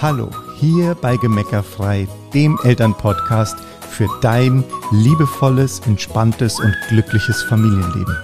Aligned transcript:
Hallo, 0.00 0.30
hier 0.56 0.94
bei 0.94 1.16
Gemeckerfrei, 1.16 2.06
dem 2.32 2.58
Elternpodcast 2.62 3.56
für 3.90 4.08
dein 4.20 4.64
liebevolles, 4.92 5.80
entspanntes 5.80 6.60
und 6.60 6.74
glückliches 6.88 7.42
Familienleben. 7.42 8.16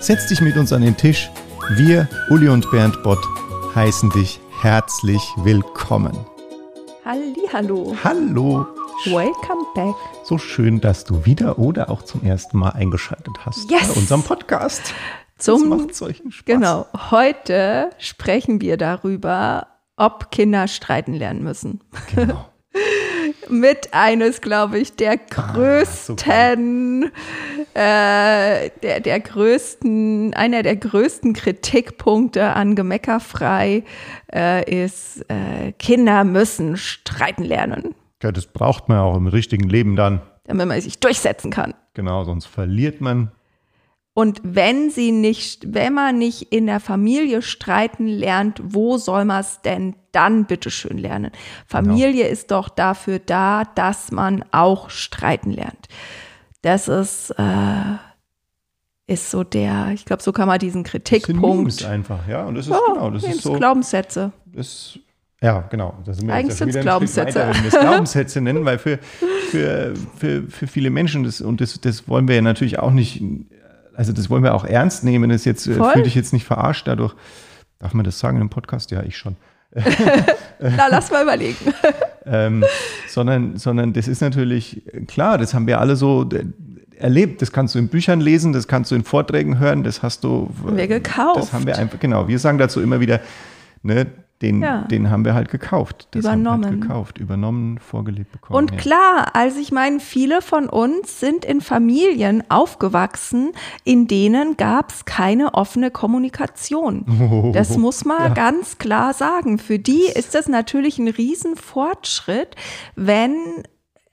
Setz 0.00 0.28
dich 0.28 0.40
mit 0.40 0.56
uns 0.56 0.72
an 0.72 0.82
den 0.82 0.96
Tisch. 0.96 1.30
Wir, 1.76 2.08
Uli 2.30 2.48
und 2.48 2.70
Bernd 2.70 3.02
Bott, 3.02 3.18
heißen 3.74 4.10
dich 4.10 4.40
herzlich 4.60 5.22
willkommen. 5.38 6.16
Hallo. 7.52 7.96
Hallo. 8.04 8.66
Welcome 9.06 9.64
back. 9.74 9.94
So 10.24 10.38
schön, 10.38 10.80
dass 10.80 11.04
du 11.04 11.24
wieder 11.24 11.58
oder 11.58 11.90
auch 11.90 12.02
zum 12.02 12.22
ersten 12.22 12.58
Mal 12.58 12.70
eingeschaltet 12.70 13.34
hast 13.44 13.68
Yes. 13.70 13.88
bei 13.88 14.00
unserem 14.00 14.22
Podcast. 14.22 14.94
Zum, 15.38 15.70
das 15.70 15.78
macht 15.80 15.94
solchen 15.96 16.30
Spaß. 16.30 16.44
Genau. 16.46 16.86
Heute 17.10 17.90
sprechen 17.98 18.60
wir 18.60 18.76
darüber, 18.76 19.66
ob 19.96 20.30
Kinder 20.30 20.68
streiten 20.68 21.14
lernen 21.14 21.42
müssen. 21.42 21.80
Genau. 22.14 22.48
Mit 23.48 23.92
eines, 23.92 24.40
glaube 24.40 24.78
ich, 24.78 24.94
der 24.96 25.16
größten, 25.18 27.10
äh, 27.74 28.70
der, 28.82 29.00
der 29.00 29.20
größten, 29.20 30.32
einer 30.34 30.62
der 30.62 30.76
größten 30.76 31.32
Kritikpunkte 31.34 32.54
an 32.54 32.74
Gemeckerfrei 32.76 33.84
äh, 34.32 34.84
ist, 34.84 35.24
äh, 35.28 35.72
Kinder 35.78 36.24
müssen 36.24 36.76
streiten 36.76 37.44
lernen, 37.44 37.94
Ja, 38.22 38.32
das 38.32 38.46
braucht 38.46 38.88
man 38.88 38.98
auch 38.98 39.16
im 39.16 39.26
richtigen 39.26 39.68
Leben 39.68 39.96
dann. 39.96 40.22
damit 40.44 40.66
man 40.66 40.80
sich 40.80 40.98
durchsetzen 40.98 41.50
kann. 41.50 41.74
Genau, 41.94 42.24
sonst 42.24 42.46
verliert 42.46 43.00
man. 43.00 43.32
Und 44.14 44.40
wenn 44.44 44.90
sie 44.90 45.10
nicht, 45.10 45.72
wenn 45.72 45.94
man 45.94 46.18
nicht 46.18 46.52
in 46.52 46.66
der 46.66 46.80
Familie 46.80 47.40
streiten 47.40 48.06
lernt, 48.06 48.60
wo 48.62 48.98
soll 48.98 49.24
man 49.24 49.40
es 49.40 49.62
denn 49.62 49.94
dann 50.12 50.44
bitteschön 50.44 50.98
lernen? 50.98 51.30
Familie 51.66 52.28
ist 52.28 52.50
doch 52.50 52.68
dafür 52.68 53.18
da, 53.18 53.64
dass 53.74 54.12
man 54.12 54.44
auch 54.52 54.90
streiten 54.90 55.50
lernt. 55.50 55.88
Das 56.60 56.88
ist, 56.88 57.30
äh, 57.38 57.96
ist 59.06 59.30
so 59.30 59.44
der, 59.44 59.90
ich 59.94 60.04
glaube, 60.04 60.22
so 60.22 60.32
kann 60.32 60.46
man 60.46 60.58
diesen 60.58 60.84
Synonyms 60.84 61.78
Kritikpunkt. 61.78 61.84
einfach, 61.84 62.28
ja. 62.28 62.44
Und 62.44 62.54
das 62.56 62.66
ist 62.66 62.72
Ja, 62.72 62.80
genau, 62.92 63.10
das 63.10 63.24
ist 63.24 63.42
so. 63.42 63.54
Glaubenssätze. 63.54 64.32
Das, 64.46 64.98
ja, 65.40 65.68
ja, 65.70 65.98
da 66.04 66.12
sind 66.12 66.28
wir 66.28 66.34
Eigentlich 66.34 66.60
einen 66.62 66.72
Schritt 66.72 66.82
Glaubenssätze. 66.82 67.40
Weiter, 67.40 67.54
wenn 67.54 67.62
wir 67.64 67.72
es 67.72 67.80
Glaubenssätze 67.80 68.40
nennen, 68.40 68.64
weil 68.64 68.78
für, 68.78 68.98
für, 69.50 69.94
für, 70.16 70.42
für 70.48 70.66
viele 70.68 70.90
Menschen, 70.90 71.24
das, 71.24 71.40
und 71.40 71.60
das, 71.60 71.80
das 71.80 72.06
wollen 72.06 72.28
wir 72.28 72.36
ja 72.36 72.42
natürlich 72.42 72.78
auch 72.78 72.92
nicht, 72.92 73.20
also 73.94 74.12
das 74.12 74.30
wollen 74.30 74.42
wir 74.42 74.54
auch 74.54 74.64
ernst 74.64 75.04
nehmen, 75.04 75.30
das 75.30 75.44
jetzt, 75.44 75.66
äh, 75.66 75.74
Voll. 75.74 75.92
fühl 75.92 76.02
dich 76.02 76.14
jetzt 76.14 76.32
nicht 76.32 76.44
verarscht 76.44 76.86
dadurch. 76.86 77.14
Darf 77.78 77.94
man 77.94 78.04
das 78.04 78.18
sagen 78.18 78.36
in 78.36 78.42
einem 78.42 78.50
Podcast? 78.50 78.90
Ja, 78.90 79.02
ich 79.02 79.16
schon. 79.16 79.36
Na, 80.60 80.86
lass 80.90 81.10
mal 81.10 81.22
überlegen. 81.22 81.56
ähm, 82.26 82.64
sondern, 83.08 83.56
sondern 83.56 83.92
das 83.92 84.06
ist 84.06 84.20
natürlich 84.20 84.86
äh, 84.94 85.00
klar, 85.02 85.38
das 85.38 85.54
haben 85.54 85.66
wir 85.66 85.80
alle 85.80 85.96
so 85.96 86.28
äh, 86.30 86.44
erlebt. 86.96 87.42
Das 87.42 87.52
kannst 87.52 87.74
du 87.74 87.78
in 87.78 87.88
Büchern 87.88 88.20
lesen, 88.20 88.52
das 88.52 88.68
kannst 88.68 88.90
du 88.90 88.94
in 88.94 89.04
Vorträgen 89.04 89.58
hören, 89.58 89.82
das 89.82 90.02
hast 90.02 90.24
du. 90.24 90.50
Haben 90.64 90.76
wir 90.76 90.88
gekauft. 90.88 91.38
Das 91.38 91.52
haben 91.52 91.66
wir 91.66 91.76
einfach, 91.78 91.98
genau. 91.98 92.28
Wir 92.28 92.38
sagen 92.38 92.58
dazu 92.58 92.80
immer 92.80 93.00
wieder, 93.00 93.20
ne, 93.82 94.06
den, 94.42 94.60
Ja. 94.60 94.82
den 94.82 95.10
haben 95.10 95.24
wir 95.24 95.34
halt 95.34 95.50
gekauft. 95.50 96.08
Das 96.10 96.24
wir 96.24 96.30
Übernommen. 96.32 96.64
halt 96.66 96.80
gekauft, 96.82 97.18
übernommen, 97.18 97.78
vorgelebt 97.78 98.32
bekommen. 98.32 98.58
Und 98.58 98.72
ja. 98.72 98.76
klar, 98.76 99.26
also 99.34 99.58
ich 99.60 99.72
meine, 99.72 100.00
viele 100.00 100.42
von 100.42 100.68
uns 100.68 101.20
sind 101.20 101.44
in 101.44 101.60
Familien 101.60 102.42
aufgewachsen, 102.50 103.52
in 103.84 104.08
denen 104.08 104.56
gab 104.56 104.90
es 104.90 105.04
keine 105.04 105.54
offene 105.54 105.90
Kommunikation. 105.90 107.52
Das 107.54 107.78
muss 107.78 108.04
man 108.04 108.18
Ja. 108.20 108.28
ganz 108.34 108.78
klar 108.78 109.14
sagen. 109.14 109.58
Für 109.58 109.78
die 109.78 110.02
ist 110.14 110.34
das 110.34 110.48
natürlich 110.48 110.98
ein 110.98 111.08
Riesenfortschritt, 111.08 112.56
wenn 112.96 113.34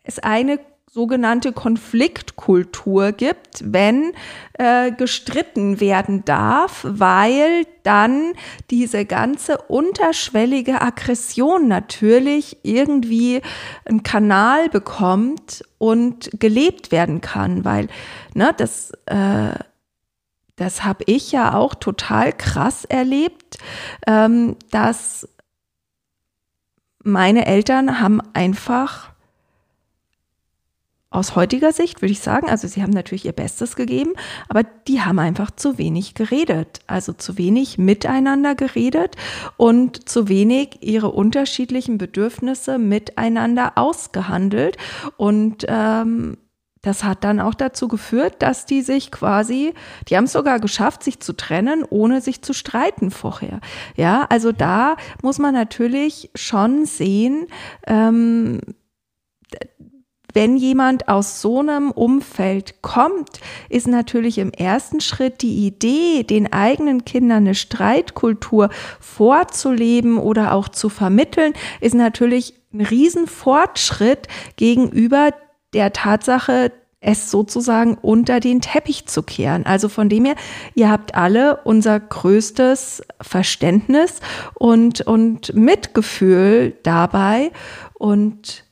es 0.03 0.19
eine 0.19 0.59
sogenannte 0.92 1.54
Konfliktkultur 1.54 3.11
gibt, 3.11 3.64
wenn 3.64 4.11
äh, 4.54 4.92
gestritten 4.92 5.80
werden 5.80 6.26
darf, 6.26 6.83
weil 6.88 7.66
dann 7.83 8.33
diese 8.72 9.05
ganze 9.05 9.60
unterschwellige 9.60 10.82
Aggression 10.82 11.67
natürlich 11.67 12.58
irgendwie 12.64 13.42
einen 13.86 14.02
Kanal 14.02 14.70
bekommt 14.70 15.64
und 15.78 16.32
gelebt 16.39 16.92
werden 16.92 17.22
kann, 17.22 17.66
weil 17.66 17.88
ne, 18.33 18.54
das 18.58 18.92
äh, 19.05 19.54
das 20.55 20.83
habe 20.83 21.05
ich 21.08 21.32
ja 21.32 21.54
auch 21.54 21.73
total 21.73 22.33
krass 22.33 22.83
erlebt, 22.83 23.60
ähm, 24.05 24.58
dass 24.72 25.30
meine 27.02 27.45
Eltern 27.45 28.02
haben 28.02 28.20
einfach 28.33 29.11
aus 31.11 31.36
heutiger 31.36 31.71
Sicht 31.71 32.02
würde 32.02 32.11
ich 32.11 32.20
sagen, 32.20 32.49
also 32.49 32.67
sie 32.67 32.83
haben 32.83 32.92
natürlich 32.92 33.25
ihr 33.25 33.31
Bestes 33.31 33.75
gegeben, 33.75 34.14
aber 34.47 34.64
die 34.64 35.02
haben 35.02 35.17
einfach 35.17 35.52
zu 35.52 35.77
wenig 35.77 36.14
geredet, 36.14 36.81
also 36.86 37.14
zu 37.14 37.37
wenig 37.37 37.77
miteinander 37.80 38.53
geredet 38.53 39.15
und 39.58 40.08
zu 40.08 40.27
wenig 40.27 40.77
ihre 40.81 41.11
unterschiedlichen 41.11 41.98
Bedürfnisse 41.98 42.77
miteinander 42.77 43.73
ausgehandelt 43.75 44.77
und 45.17 45.65
ähm, 45.67 46.37
das 46.81 47.03
hat 47.03 47.23
dann 47.25 47.42
auch 47.42 47.55
dazu 47.55 47.89
geführt, 47.89 48.36
dass 48.39 48.65
die 48.65 48.81
sich 48.81 49.11
quasi, 49.11 49.73
die 50.08 50.15
haben 50.15 50.23
es 50.25 50.31
sogar 50.31 50.59
geschafft, 50.59 51.03
sich 51.03 51.19
zu 51.19 51.33
trennen, 51.33 51.83
ohne 51.89 52.21
sich 52.21 52.42
zu 52.42 52.53
streiten 52.53 53.11
vorher. 53.11 53.59
Ja, 53.98 54.25
also 54.30 54.53
da 54.53 54.95
muss 55.21 55.39
man 55.39 55.53
natürlich 55.53 56.30
schon 56.36 56.86
sehen, 56.86 57.48
ähm, 57.86 58.61
wenn 60.34 60.58
jemand 60.58 61.08
aus 61.08 61.42
so 61.42 61.60
einem 61.60 61.92
Umfeld 61.92 62.82
kommt, 62.82 63.40
ist 63.70 63.88
natürlich 63.88 64.38
im 64.38 64.52
ersten 64.52 65.02
Schritt 65.02 65.42
die 65.42 65.66
Idee, 65.66 66.23
den 66.23 66.54
eigenen 66.54 67.06
Kindern 67.06 67.45
eine 67.45 67.56
Streitkultur 67.56 68.70
vorzuleben 69.00 70.17
oder 70.17 70.54
auch 70.54 70.70
zu 70.70 70.90
vermitteln, 70.90 71.54
ist 71.82 71.95
natürlich 71.95 72.54
ein 72.73 72.82
Riesenfortschritt 72.82 74.28
gegenüber 74.56 75.32
der 75.73 75.94
Tatsache, 75.94 76.72
es 77.02 77.32
sozusagen 77.32 77.98
unter 78.02 78.40
den 78.40 78.60
Teppich 78.60 79.06
zu 79.06 79.23
kehren. 79.23 79.66
Also 79.66 79.88
von 79.88 80.10
dem 80.10 80.26
her, 80.26 80.36
ihr 80.76 80.92
habt 80.92 81.16
alle 81.16 81.61
unser 81.64 81.98
größtes 82.00 83.04
Verständnis 83.22 84.20
und, 84.56 85.02
und 85.02 85.54
Mitgefühl 85.56 86.76
dabei. 86.84 87.52
Und 87.94 88.66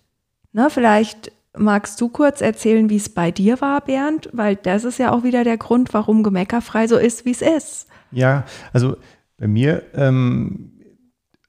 na, 0.52 0.70
vielleicht 0.70 1.32
magst 1.60 2.00
du 2.02 2.10
kurz 2.10 2.42
erzählen, 2.42 2.90
wie 2.90 2.98
es 2.98 3.10
bei 3.10 3.32
dir 3.32 3.62
war, 3.62 3.82
Bernd, 3.82 4.30
weil 4.34 4.56
das 4.56 4.84
ist 4.84 5.00
ja 5.00 5.12
auch 5.12 5.24
wieder 5.24 5.44
der 5.44 5.58
Grund, 5.58 5.94
warum 5.94 6.24
Gemeckerfrei 6.24 6.88
so 6.88 6.98
ist, 6.98 7.26
wie 7.26 7.32
es 7.32 7.42
ist. 7.42 7.88
Ja, 8.12 8.46
also 8.74 8.98
bei 9.38 9.48
mir, 9.48 9.84
ähm, 9.94 10.74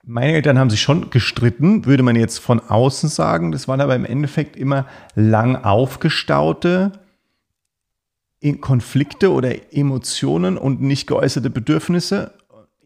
meine 0.04 0.32
Eltern 0.32 0.58
haben 0.58 0.70
sich 0.70 0.80
schon 0.80 1.10
gestritten, 1.10 1.84
würde 1.84 2.02
man 2.02 2.16
jetzt 2.16 2.38
von 2.38 2.60
außen 2.60 3.08
sagen. 3.08 3.52
Das 3.52 3.68
waren 3.68 3.80
aber 3.80 3.94
im 3.94 4.04
Endeffekt 4.04 4.56
immer 4.56 4.86
lang 5.14 5.56
aufgestaute 5.56 6.92
Konflikte 8.60 9.32
oder 9.32 9.74
Emotionen 9.74 10.56
und 10.56 10.80
nicht 10.80 11.06
geäußerte 11.06 11.50
Bedürfnisse 11.50 12.37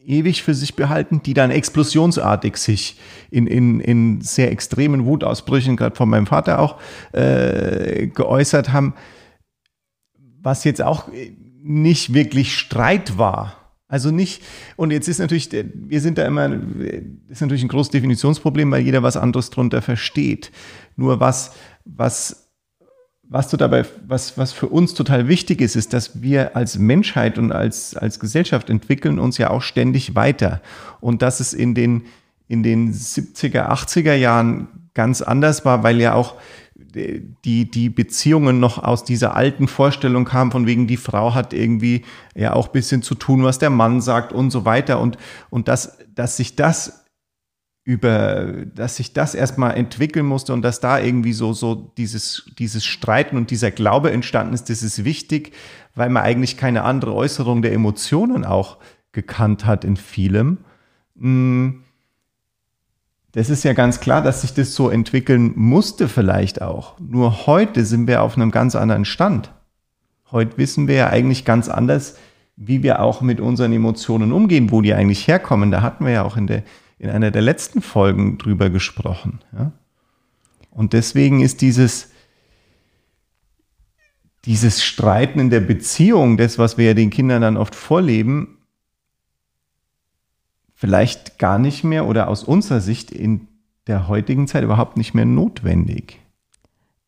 ewig 0.05 0.43
für 0.43 0.53
sich 0.53 0.75
behalten, 0.75 1.21
die 1.23 1.33
dann 1.33 1.51
explosionsartig 1.51 2.57
sich 2.57 2.99
in, 3.31 3.47
in, 3.47 3.79
in 3.79 4.21
sehr 4.21 4.51
extremen 4.51 5.05
Wutausbrüchen, 5.05 5.77
gerade 5.77 5.95
von 5.95 6.09
meinem 6.09 6.27
Vater 6.27 6.59
auch, 6.59 6.79
äh, 7.13 8.07
geäußert 8.07 8.71
haben, 8.71 8.93
was 10.41 10.63
jetzt 10.63 10.81
auch 10.81 11.07
nicht 11.61 12.13
wirklich 12.13 12.57
Streit 12.57 13.17
war. 13.17 13.55
Also 13.87 14.09
nicht, 14.09 14.41
und 14.75 14.91
jetzt 14.91 15.07
ist 15.07 15.19
natürlich, 15.19 15.49
wir 15.51 16.01
sind 16.01 16.17
da 16.17 16.25
immer, 16.25 16.51
ist 17.29 17.41
natürlich 17.41 17.61
ein 17.61 17.69
großes 17.69 17.91
Definitionsproblem, 17.91 18.71
weil 18.71 18.81
jeder 18.81 19.03
was 19.03 19.17
anderes 19.17 19.51
drunter 19.51 19.81
versteht. 19.83 20.51
Nur 20.95 21.19
was, 21.19 21.53
was, 21.85 22.42
was 23.33 23.47
du 23.47 23.57
dabei, 23.57 23.83
was, 24.05 24.37
was 24.37 24.53
für 24.53 24.67
uns 24.67 24.93
total 24.93 25.27
wichtig 25.27 25.59
ist, 25.59 25.75
ist, 25.75 25.91
dass 25.91 26.21
wir 26.21 26.55
als 26.55 26.77
Menschheit 26.77 27.39
und 27.39 27.51
als, 27.51 27.97
als 27.97 28.19
Gesellschaft 28.19 28.69
entwickeln 28.69 29.17
uns 29.17 29.39
ja 29.39 29.49
auch 29.49 29.63
ständig 29.63 30.13
weiter. 30.13 30.61
Und 31.01 31.23
dass 31.23 31.39
es 31.39 31.51
in 31.51 31.73
den, 31.73 32.03
in 32.47 32.61
den 32.61 32.93
70er, 32.93 33.69
80er 33.69 34.13
Jahren 34.13 34.67
ganz 34.93 35.23
anders 35.23 35.65
war, 35.65 35.81
weil 35.81 35.99
ja 35.99 36.13
auch 36.13 36.35
die, 36.93 37.71
die 37.71 37.89
Beziehungen 37.89 38.59
noch 38.59 38.77
aus 38.77 39.03
dieser 39.03 39.35
alten 39.35 39.67
Vorstellung 39.67 40.25
kamen, 40.25 40.51
von 40.51 40.67
wegen 40.67 40.85
die 40.85 40.97
Frau 40.97 41.33
hat 41.33 41.53
irgendwie 41.53 42.05
ja 42.35 42.53
auch 42.53 42.67
bisschen 42.67 43.01
zu 43.01 43.15
tun, 43.15 43.43
was 43.43 43.57
der 43.57 43.71
Mann 43.71 43.99
sagt 43.99 44.31
und 44.31 44.51
so 44.51 44.63
weiter. 44.63 44.99
Und, 44.99 45.17
und 45.49 45.67
dass, 45.67 45.97
dass 46.13 46.37
sich 46.37 46.55
das 46.55 47.02
über, 47.85 48.65
dass 48.73 48.95
sich 48.95 49.13
das 49.13 49.35
erstmal 49.35 49.75
entwickeln 49.75 50.25
musste 50.25 50.53
und 50.53 50.61
dass 50.61 50.79
da 50.79 50.99
irgendwie 50.99 51.33
so, 51.33 51.51
so 51.53 51.91
dieses, 51.97 52.49
dieses 52.57 52.85
Streiten 52.85 53.35
und 53.35 53.51
dieser 53.51 53.71
Glaube 53.71 54.11
entstanden 54.11 54.53
ist, 54.53 54.69
das 54.69 54.83
ist 54.83 55.03
wichtig, 55.03 55.53
weil 55.93 56.09
man 56.09 56.23
eigentlich 56.23 56.55
keine 56.55 56.83
andere 56.83 57.13
Äußerung 57.13 57.61
der 57.61 57.73
Emotionen 57.73 58.45
auch 58.45 58.77
gekannt 59.11 59.65
hat 59.65 59.83
in 59.83 59.97
vielem. 59.97 60.59
Mm, 61.15 61.83
das 63.33 63.49
ist 63.49 63.63
ja 63.63 63.73
ganz 63.73 63.99
klar, 63.99 64.21
dass 64.21 64.41
sich 64.41 64.53
das 64.53 64.75
so 64.75 64.89
entwickeln 64.89 65.53
musste 65.55 66.07
vielleicht 66.07 66.61
auch. 66.61 66.99
Nur 66.99 67.47
heute 67.47 67.83
sind 67.83 68.07
wir 68.07 68.21
auf 68.21 68.37
einem 68.37 68.51
ganz 68.51 68.75
anderen 68.75 69.05
Stand. 69.05 69.51
Heute 70.31 70.57
wissen 70.57 70.87
wir 70.87 70.95
ja 70.95 71.09
eigentlich 71.09 71.43
ganz 71.43 71.67
anders, 71.67 72.17
wie 72.55 72.83
wir 72.83 73.01
auch 73.01 73.21
mit 73.21 73.41
unseren 73.41 73.73
Emotionen 73.73 74.31
umgehen, 74.31 74.71
wo 74.71 74.81
die 74.81 74.93
eigentlich 74.93 75.27
herkommen. 75.27 75.71
Da 75.71 75.81
hatten 75.81 76.05
wir 76.05 76.13
ja 76.13 76.23
auch 76.23 76.37
in, 76.37 76.47
der, 76.47 76.63
in 77.03 77.09
einer 77.09 77.31
der 77.31 77.41
letzten 77.41 77.81
Folgen 77.81 78.37
drüber 78.37 78.69
gesprochen. 78.69 79.41
Ja? 79.51 79.73
Und 80.71 80.93
deswegen 80.93 81.41
ist 81.41 81.59
dieses, 81.59 82.11
dieses 84.45 84.81
Streiten 84.81 85.37
in 85.39 85.49
der 85.49 85.59
Beziehung, 85.59 86.37
das, 86.37 86.57
was 86.57 86.77
wir 86.77 86.85
ja 86.85 86.93
den 86.93 87.09
Kindern 87.09 87.41
dann 87.41 87.57
oft 87.57 87.75
vorleben, 87.75 88.57
vielleicht 90.73 91.39
gar 91.39 91.59
nicht 91.59 91.83
mehr 91.83 92.07
oder 92.07 92.29
aus 92.29 92.45
unserer 92.45 92.79
Sicht 92.79 93.11
in 93.11 93.49
der 93.87 94.07
heutigen 94.07 94.47
Zeit 94.47 94.63
überhaupt 94.63 94.95
nicht 94.95 95.13
mehr 95.13 95.25
notwendig. 95.25 96.21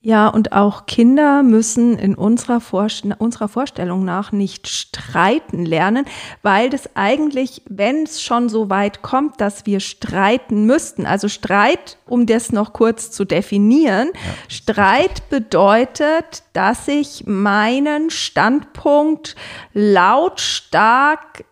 Ja, 0.05 0.27
und 0.27 0.51
auch 0.51 0.85
Kinder 0.85 1.41
müssen 1.41 1.97
in 1.97 2.13
unserer, 2.13 2.61
Vorst 2.61 3.05
unserer 3.17 3.47
Vorstellung 3.47 4.05
nach 4.05 4.31
nicht 4.31 4.67
streiten 4.67 5.65
lernen, 5.65 6.05
weil 6.43 6.69
das 6.69 6.95
eigentlich, 6.95 7.63
wenn 7.67 8.03
es 8.03 8.21
schon 8.21 8.47
so 8.47 8.69
weit 8.69 9.01
kommt, 9.01 9.41
dass 9.41 9.65
wir 9.65 9.79
streiten 9.79 10.67
müssten, 10.67 11.07
also 11.07 11.27
Streit, 11.27 11.97
um 12.05 12.27
das 12.27 12.51
noch 12.51 12.71
kurz 12.71 13.09
zu 13.09 13.25
definieren, 13.25 14.09
ja. 14.13 14.19
Streit 14.47 15.27
bedeutet, 15.31 16.43
dass 16.53 16.87
ich 16.87 17.25
meinen 17.25 18.11
Standpunkt 18.11 19.35
lautstark 19.73 21.45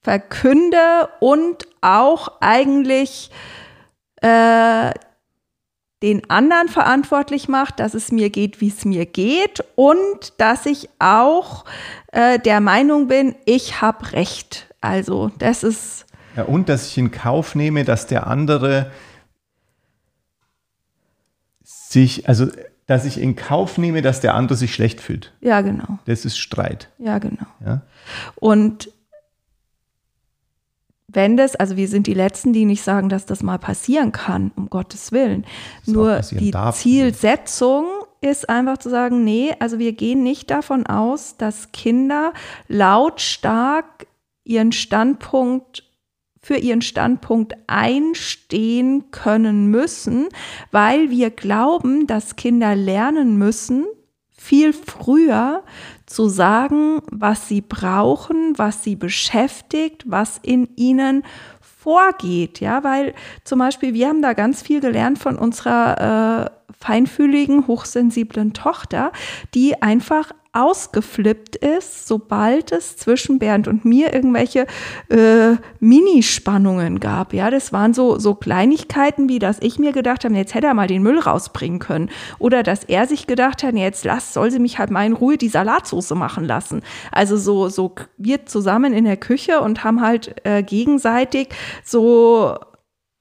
verkünde 0.00 1.10
und 1.20 1.66
auch 1.82 2.40
eigentlich 2.40 3.30
äh, 4.22 4.92
den 6.04 6.28
anderen 6.28 6.68
verantwortlich 6.68 7.48
macht, 7.48 7.80
dass 7.80 7.94
es 7.94 8.12
mir 8.12 8.28
geht, 8.28 8.60
wie 8.60 8.68
es 8.68 8.84
mir 8.84 9.06
geht 9.06 9.64
und 9.74 10.34
dass 10.36 10.66
ich 10.66 10.90
auch 10.98 11.64
äh, 12.12 12.38
der 12.38 12.60
Meinung 12.60 13.08
bin, 13.08 13.34
ich 13.46 13.80
habe 13.80 14.12
Recht. 14.12 14.66
Also 14.82 15.30
das 15.38 15.62
ist. 15.62 16.04
Ja, 16.36 16.42
und 16.42 16.68
dass 16.68 16.88
ich 16.88 16.98
in 16.98 17.10
Kauf 17.10 17.54
nehme, 17.54 17.84
dass 17.84 18.06
der 18.06 18.26
andere 18.26 18.90
sich, 21.62 22.28
also 22.28 22.48
dass 22.84 23.06
ich 23.06 23.18
in 23.18 23.34
Kauf 23.34 23.78
nehme, 23.78 24.02
dass 24.02 24.20
der 24.20 24.34
andere 24.34 24.58
sich 24.58 24.74
schlecht 24.74 25.00
fühlt. 25.00 25.32
Ja, 25.40 25.62
genau. 25.62 26.00
Das 26.04 26.26
ist 26.26 26.36
Streit. 26.36 26.90
Ja, 26.98 27.16
genau. 27.16 27.46
Ja? 27.64 27.80
Und 28.34 28.90
wenn 31.14 31.36
das, 31.36 31.56
also 31.56 31.76
wir 31.76 31.88
sind 31.88 32.06
die 32.06 32.14
Letzten, 32.14 32.52
die 32.52 32.64
nicht 32.64 32.82
sagen, 32.82 33.08
dass 33.08 33.26
das 33.26 33.42
mal 33.42 33.58
passieren 33.58 34.12
kann, 34.12 34.52
um 34.56 34.68
Gottes 34.68 35.12
Willen. 35.12 35.44
Das 35.86 35.94
Nur 35.94 36.20
die 36.32 36.50
darf. 36.50 36.76
Zielsetzung 36.76 37.86
ist 38.20 38.48
einfach 38.48 38.78
zu 38.78 38.90
sagen, 38.90 39.24
nee, 39.24 39.54
also 39.58 39.78
wir 39.78 39.92
gehen 39.92 40.22
nicht 40.22 40.50
davon 40.50 40.86
aus, 40.86 41.36
dass 41.36 41.72
Kinder 41.72 42.32
lautstark 42.68 44.06
ihren 44.44 44.72
Standpunkt 44.72 45.84
für 46.40 46.56
ihren 46.56 46.82
Standpunkt 46.82 47.54
einstehen 47.66 49.10
können 49.10 49.68
müssen, 49.68 50.28
weil 50.70 51.10
wir 51.10 51.30
glauben, 51.30 52.06
dass 52.06 52.36
Kinder 52.36 52.76
lernen 52.76 53.38
müssen, 53.38 53.86
viel 54.36 54.72
früher 54.72 55.62
zu 56.06 56.28
sagen, 56.28 57.00
was 57.10 57.48
sie 57.48 57.60
brauchen, 57.60 58.54
was 58.56 58.82
sie 58.82 58.96
beschäftigt, 58.96 60.04
was 60.06 60.38
in 60.42 60.68
ihnen 60.76 61.22
vorgeht, 61.60 62.60
ja, 62.60 62.82
weil 62.82 63.14
zum 63.44 63.58
Beispiel 63.58 63.92
wir 63.94 64.08
haben 64.08 64.22
da 64.22 64.32
ganz 64.32 64.62
viel 64.62 64.80
gelernt 64.80 65.18
von 65.18 65.36
unserer 65.36 66.46
äh, 66.46 66.63
feinfühligen, 66.78 67.66
hochsensiblen 67.66 68.52
Tochter, 68.52 69.12
die 69.54 69.82
einfach 69.82 70.32
ausgeflippt 70.54 71.56
ist, 71.56 72.06
sobald 72.06 72.70
es 72.70 72.96
zwischen 72.96 73.40
Bernd 73.40 73.66
und 73.66 73.84
mir 73.84 74.14
irgendwelche 74.14 74.66
äh, 75.08 75.56
Minispannungen 75.80 77.00
gab. 77.00 77.34
Ja, 77.34 77.50
das 77.50 77.72
waren 77.72 77.92
so, 77.92 78.18
so 78.20 78.36
Kleinigkeiten, 78.36 79.28
wie 79.28 79.40
dass 79.40 79.58
ich 79.60 79.80
mir 79.80 79.92
gedacht 79.92 80.24
habe, 80.24 80.34
jetzt 80.36 80.54
hätte 80.54 80.68
er 80.68 80.74
mal 80.74 80.86
den 80.86 81.02
Müll 81.02 81.18
rausbringen 81.18 81.80
können. 81.80 82.08
Oder 82.38 82.62
dass 82.62 82.84
er 82.84 83.06
sich 83.08 83.26
gedacht 83.26 83.64
hat, 83.64 83.74
jetzt 83.74 84.04
lass, 84.04 84.32
soll 84.32 84.52
sie 84.52 84.60
mich 84.60 84.78
halt 84.78 84.90
mal 84.90 85.04
in 85.04 85.12
Ruhe 85.12 85.36
die 85.36 85.48
Salatsoße 85.48 86.14
machen 86.14 86.44
lassen. 86.44 86.82
Also 87.10 87.36
so, 87.36 87.68
so 87.68 87.96
wir 88.16 88.46
zusammen 88.46 88.92
in 88.92 89.04
der 89.04 89.16
Küche 89.16 89.60
und 89.60 89.82
haben 89.82 90.00
halt 90.00 90.36
äh, 90.44 90.62
gegenseitig 90.62 91.48
so 91.82 92.56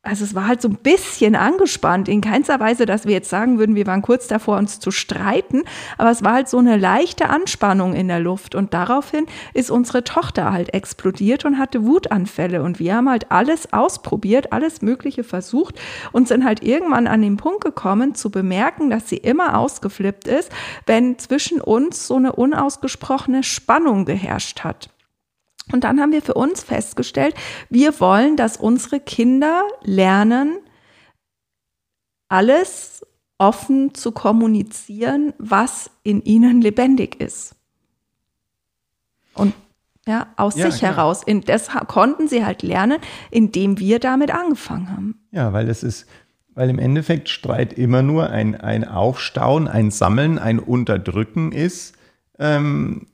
also 0.05 0.25
es 0.25 0.35
war 0.35 0.47
halt 0.47 0.61
so 0.61 0.67
ein 0.67 0.75
bisschen 0.75 1.37
angespannt, 1.37 2.09
in 2.09 2.19
keinster 2.19 2.59
Weise, 2.59 2.85
dass 2.85 3.05
wir 3.05 3.13
jetzt 3.13 3.29
sagen 3.29 3.57
würden, 3.57 3.75
wir 3.75 3.87
waren 3.87 4.01
kurz 4.01 4.27
davor, 4.27 4.57
uns 4.57 4.81
zu 4.81 4.91
streiten, 4.91 5.63
aber 5.97 6.11
es 6.11 6.21
war 6.21 6.33
halt 6.33 6.49
so 6.49 6.57
eine 6.57 6.75
leichte 6.75 7.29
Anspannung 7.29 7.93
in 7.93 8.09
der 8.09 8.19
Luft 8.19 8.53
und 8.53 8.73
daraufhin 8.73 9.25
ist 9.53 9.71
unsere 9.71 10.03
Tochter 10.03 10.51
halt 10.51 10.73
explodiert 10.73 11.45
und 11.45 11.57
hatte 11.57 11.85
Wutanfälle 11.85 12.63
und 12.63 12.79
wir 12.79 12.95
haben 12.95 13.09
halt 13.09 13.31
alles 13.31 13.71
ausprobiert, 13.71 14.51
alles 14.51 14.81
Mögliche 14.81 15.23
versucht 15.23 15.79
und 16.11 16.27
sind 16.27 16.43
halt 16.43 16.63
irgendwann 16.63 17.07
an 17.07 17.21
den 17.21 17.37
Punkt 17.37 17.63
gekommen, 17.63 18.13
zu 18.13 18.29
bemerken, 18.29 18.89
dass 18.89 19.07
sie 19.07 19.17
immer 19.17 19.57
ausgeflippt 19.57 20.27
ist, 20.27 20.51
wenn 20.85 21.17
zwischen 21.17 21.61
uns 21.61 22.07
so 22.07 22.17
eine 22.17 22.33
unausgesprochene 22.33 23.41
Spannung 23.41 24.03
geherrscht 24.03 24.65
hat. 24.65 24.92
Und 25.71 25.83
dann 25.83 25.99
haben 25.99 26.11
wir 26.11 26.21
für 26.21 26.33
uns 26.33 26.63
festgestellt, 26.63 27.35
wir 27.69 27.99
wollen, 27.99 28.35
dass 28.35 28.57
unsere 28.57 28.99
Kinder 28.99 29.63
lernen, 29.83 30.57
alles 32.27 33.05
offen 33.37 33.93
zu 33.93 34.11
kommunizieren, 34.11 35.33
was 35.37 35.91
in 36.03 36.21
ihnen 36.23 36.61
lebendig 36.61 37.19
ist. 37.19 37.55
Und 39.35 39.53
ja, 40.05 40.27
aus 40.35 40.55
ja, 40.55 40.69
sich 40.69 40.79
klar. 40.79 40.95
heraus. 40.95 41.23
In, 41.23 41.41
das 41.41 41.69
konnten 41.87 42.27
sie 42.27 42.45
halt 42.45 42.61
lernen, 42.61 42.99
indem 43.31 43.79
wir 43.79 43.99
damit 43.99 44.31
angefangen 44.31 44.89
haben. 44.89 45.21
Ja, 45.31 45.53
weil 45.53 45.65
das 45.65 45.81
ist, 45.83 46.07
weil 46.53 46.69
im 46.69 46.79
Endeffekt 46.79 47.29
Streit 47.29 47.73
immer 47.73 48.01
nur 48.01 48.29
ein, 48.29 48.59
ein 48.59 48.87
Aufstauen, 48.87 49.67
ein 49.67 49.91
Sammeln, 49.91 50.39
ein 50.39 50.59
Unterdrücken 50.59 51.51
ist. 51.51 51.95
Ähm, 52.37 53.07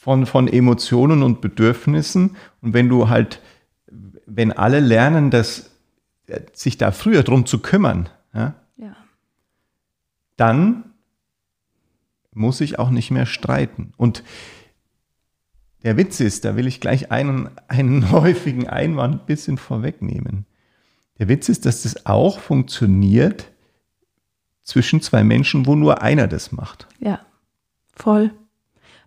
von, 0.00 0.24
von 0.24 0.48
Emotionen 0.48 1.22
und 1.22 1.42
Bedürfnissen. 1.42 2.38
Und 2.62 2.72
wenn 2.72 2.88
du 2.88 3.10
halt, 3.10 3.42
wenn 4.24 4.50
alle 4.50 4.80
lernen, 4.80 5.30
dass, 5.30 5.72
sich 6.54 6.78
da 6.78 6.90
früher 6.90 7.22
drum 7.22 7.44
zu 7.44 7.58
kümmern, 7.58 8.08
ja, 8.32 8.54
ja. 8.78 8.96
dann 10.38 10.84
muss 12.32 12.62
ich 12.62 12.78
auch 12.78 12.88
nicht 12.88 13.10
mehr 13.10 13.26
streiten. 13.26 13.92
Und 13.98 14.24
der 15.82 15.98
Witz 15.98 16.20
ist, 16.20 16.46
da 16.46 16.56
will 16.56 16.66
ich 16.66 16.80
gleich 16.80 17.12
einen, 17.12 17.50
einen 17.68 18.10
häufigen 18.12 18.68
Einwand 18.68 19.22
ein 19.22 19.26
bisschen 19.26 19.58
vorwegnehmen. 19.58 20.46
Der 21.18 21.28
Witz 21.28 21.50
ist, 21.50 21.66
dass 21.66 21.82
das 21.82 22.06
auch 22.06 22.40
funktioniert 22.40 23.50
zwischen 24.62 25.02
zwei 25.02 25.24
Menschen, 25.24 25.66
wo 25.66 25.76
nur 25.76 26.00
einer 26.00 26.26
das 26.26 26.52
macht. 26.52 26.88
Ja, 27.00 27.20
voll. 27.92 28.30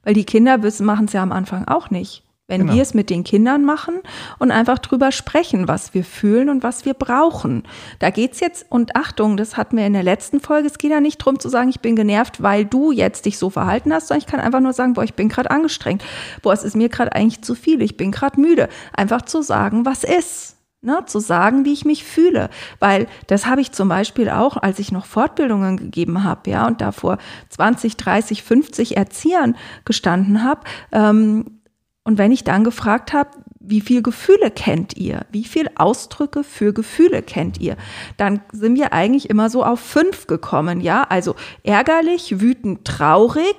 Weil 0.04 0.14
die 0.14 0.26
Kinder 0.26 0.60
machen 0.82 1.06
es 1.06 1.14
ja 1.14 1.24
am 1.24 1.32
Anfang 1.32 1.68
auch 1.68 1.90
nicht. 1.90 2.24
Wenn 2.46 2.62
genau. 2.62 2.74
wir 2.74 2.82
es 2.82 2.94
mit 2.94 3.10
den 3.10 3.24
Kindern 3.24 3.64
machen 3.64 4.02
und 4.38 4.52
einfach 4.52 4.78
drüber 4.78 5.14
sprechen, 5.14 5.70
was 5.70 5.94
wir 5.94 6.04
fühlen 6.04 6.50
und 6.50 6.62
was 6.62 6.84
wir 6.84 6.94
brauchen. 6.94 7.64
Da 8.00 8.10
geht's 8.10 8.42
jetzt, 8.42 8.66
und 8.70 8.98
Achtung, 8.98 9.38
das 9.38 9.56
hatten 9.56 9.78
wir 9.78 9.88
in 9.88 9.94
der 9.94 10.04
letzten 10.04 10.42
Folge, 10.42 10.68
es 10.68 10.78
geht 10.78 10.92
ja 10.92 11.00
nicht 11.00 11.22
darum 11.22 11.40
zu 11.40 11.48
sagen, 11.48 11.70
ich 11.70 11.80
bin 11.80 11.96
genervt, 11.96 12.44
weil 12.44 12.66
du 12.66 12.92
jetzt 12.92 13.26
dich 13.26 13.38
so 13.38 13.50
verhalten 13.50 13.94
hast, 13.94 14.10
sondern 14.10 14.26
ich 14.26 14.28
kann 14.28 14.42
einfach 14.42 14.60
nur 14.60 14.74
sagen, 14.74 14.94
boah, 14.94 15.06
ich 15.06 15.14
bin 15.14 15.30
gerade 15.30 15.52
angestrengt. 15.52 16.04
Boah, 16.42 16.52
es 16.52 16.64
ist 16.64 16.76
mir 16.76 16.90
gerade 16.90 17.14
eigentlich 17.14 17.42
zu 17.44 17.56
viel, 17.56 17.82
ich 17.82 17.96
bin 17.96 18.12
gerade 18.12 18.40
müde. 18.40 18.68
Einfach 18.92 19.22
zu 19.22 19.42
sagen, 19.42 19.86
was 19.86 20.04
ist. 20.04 20.58
Ne, 20.86 21.02
zu 21.06 21.20
sagen, 21.20 21.64
wie 21.64 21.72
ich 21.72 21.86
mich 21.86 22.04
fühle. 22.04 22.50
Weil 22.80 23.08
das 23.28 23.46
habe 23.46 23.62
ich 23.62 23.72
zum 23.72 23.88
Beispiel 23.88 24.30
auch, 24.30 24.58
als 24.58 24.80
ich 24.80 24.92
noch 24.92 25.06
Fortbildungen 25.06 25.78
gegeben 25.78 26.26
habe, 26.26 26.50
ja, 26.50 26.68
und 26.68 26.82
da 26.82 26.92
vor 26.92 27.20
20, 27.52 27.96
30, 27.96 28.44
50 28.44 28.98
Erziehern 28.98 29.56
gestanden 29.86 30.44
habe. 30.44 30.60
Ähm, 30.92 31.62
und 32.04 32.18
wenn 32.18 32.34
ich 32.34 32.44
dann 32.44 32.66
gefragt 32.66 33.14
habe, 33.14 33.30
wie 33.62 33.80
viel 33.80 34.02
Gefühle 34.02 34.52
kennt 34.52 34.98
ihr? 34.98 35.26
Wie 35.32 35.46
viel 35.46 35.70
Ausdrücke 35.76 36.44
für 36.44 36.74
Gefühle 36.74 37.22
kennt 37.22 37.62
ihr? 37.62 37.78
Dann 38.18 38.42
sind 38.52 38.76
wir 38.76 38.92
eigentlich 38.92 39.30
immer 39.30 39.50
so 39.50 39.64
auf 39.64 39.80
fünf 39.80 40.28
gekommen, 40.28 40.82
ja. 40.82 41.04
Also 41.04 41.36
ärgerlich, 41.64 42.42
wütend, 42.42 42.84
traurig, 42.86 43.56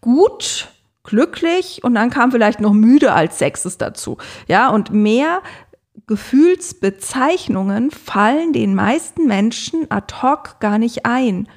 gut, 0.00 0.70
glücklich 1.04 1.84
und 1.84 1.94
dann 1.94 2.10
kam 2.10 2.32
vielleicht 2.32 2.60
noch 2.60 2.72
müde 2.72 3.12
als 3.12 3.38
Sechstes 3.38 3.78
dazu. 3.78 4.18
Ja, 4.48 4.70
und 4.70 4.90
mehr 4.90 5.40
Gefühlsbezeichnungen 6.06 7.90
fallen 7.90 8.52
den 8.52 8.74
meisten 8.74 9.26
Menschen 9.26 9.90
ad 9.90 10.14
hoc 10.22 10.60
gar 10.60 10.78
nicht 10.78 11.06
ein. 11.06 11.48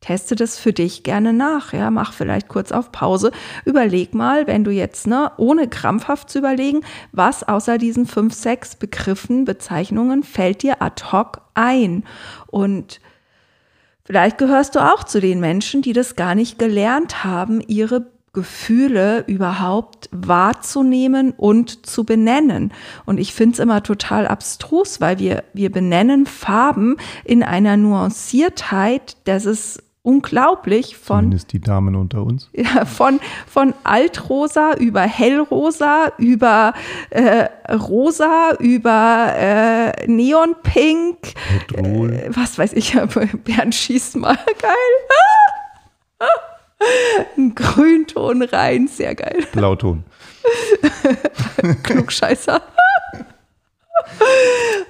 teste 0.00 0.36
das 0.36 0.56
für 0.56 0.72
dich 0.72 1.02
gerne 1.02 1.32
nach. 1.32 1.72
Ja, 1.72 1.90
mach 1.90 2.12
vielleicht 2.12 2.46
kurz 2.46 2.70
auf 2.70 2.92
Pause. 2.92 3.32
Überleg 3.64 4.14
mal, 4.14 4.46
wenn 4.46 4.62
du 4.62 4.70
jetzt, 4.70 5.08
ne, 5.08 5.32
ohne 5.38 5.66
krampfhaft 5.68 6.30
zu 6.30 6.38
überlegen, 6.38 6.82
was 7.10 7.42
außer 7.42 7.78
diesen 7.78 8.06
fünf, 8.06 8.34
sechs 8.34 8.76
Begriffen, 8.76 9.44
Bezeichnungen 9.44 10.22
fällt 10.22 10.62
dir 10.62 10.80
ad 10.80 11.02
hoc 11.10 11.40
ein. 11.54 12.04
Und 12.46 13.00
vielleicht 14.04 14.38
gehörst 14.38 14.76
du 14.76 14.78
auch 14.78 15.02
zu 15.02 15.20
den 15.20 15.40
Menschen, 15.40 15.82
die 15.82 15.92
das 15.92 16.14
gar 16.14 16.36
nicht 16.36 16.60
gelernt 16.60 17.24
haben, 17.24 17.60
ihre 17.60 18.06
Gefühle 18.32 19.24
überhaupt 19.26 20.08
wahrzunehmen 20.12 21.32
und 21.36 21.86
zu 21.86 22.04
benennen. 22.04 22.72
Und 23.06 23.18
ich 23.18 23.32
finde 23.32 23.54
es 23.54 23.58
immer 23.58 23.82
total 23.82 24.26
abstrus, 24.26 25.00
weil 25.00 25.18
wir, 25.18 25.44
wir 25.54 25.72
benennen 25.72 26.26
Farben 26.26 26.96
in 27.24 27.42
einer 27.42 27.76
Nuanciertheit, 27.76 29.16
dass 29.24 29.44
es 29.44 29.82
unglaublich 30.08 30.96
von. 30.96 31.18
Zumindest 31.18 31.52
die 31.52 31.60
Damen 31.60 31.94
unter 31.94 32.22
uns. 32.22 32.48
Ja, 32.58 32.84
von, 32.86 33.20
von 33.46 33.74
Altrosa 33.84 34.74
über 34.74 35.02
Hellrosa, 35.02 36.12
über 36.18 36.72
äh, 37.10 37.48
Rosa, 37.72 38.52
über 38.58 39.32
äh, 39.36 40.06
Neonpink. 40.06 41.34
Äh, 41.74 42.30
was 42.30 42.58
weiß 42.58 42.72
ich, 42.72 42.96
Bernd 43.44 43.74
schießt 43.74 44.16
mal 44.16 44.36
geil. 44.60 45.37
Ein 47.36 47.54
Grünton 47.54 48.42
rein, 48.42 48.88
sehr 48.88 49.14
geil. 49.14 49.46
Blauton. 49.52 50.04
Klugscheißer. 51.82 52.62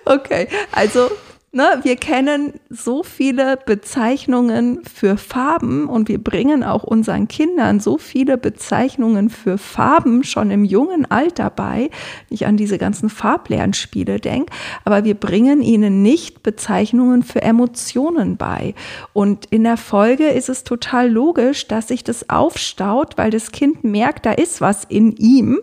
okay, 0.04 0.48
also 0.72 1.10
Ne, 1.58 1.80
wir 1.82 1.96
kennen 1.96 2.52
so 2.70 3.02
viele 3.02 3.56
Bezeichnungen 3.56 4.84
für 4.84 5.16
Farben 5.16 5.88
und 5.88 6.08
wir 6.08 6.22
bringen 6.22 6.62
auch 6.62 6.84
unseren 6.84 7.26
Kindern 7.26 7.80
so 7.80 7.98
viele 7.98 8.38
Bezeichnungen 8.38 9.28
für 9.28 9.58
Farben 9.58 10.22
schon 10.22 10.52
im 10.52 10.64
jungen 10.64 11.10
Alter 11.10 11.50
bei. 11.50 11.90
Ich 12.30 12.46
an 12.46 12.56
diese 12.56 12.78
ganzen 12.78 13.10
Farblernspiele 13.10 14.20
denke, 14.20 14.52
aber 14.84 15.02
wir 15.02 15.14
bringen 15.14 15.60
ihnen 15.60 16.00
nicht 16.00 16.44
Bezeichnungen 16.44 17.24
für 17.24 17.42
Emotionen 17.42 18.36
bei. 18.36 18.76
Und 19.12 19.46
in 19.46 19.64
der 19.64 19.78
Folge 19.78 20.28
ist 20.28 20.48
es 20.48 20.62
total 20.62 21.10
logisch, 21.10 21.66
dass 21.66 21.88
sich 21.88 22.04
das 22.04 22.30
aufstaut, 22.30 23.18
weil 23.18 23.32
das 23.32 23.50
Kind 23.50 23.82
merkt, 23.82 24.26
da 24.26 24.30
ist 24.30 24.60
was 24.60 24.84
in 24.84 25.16
ihm. 25.16 25.58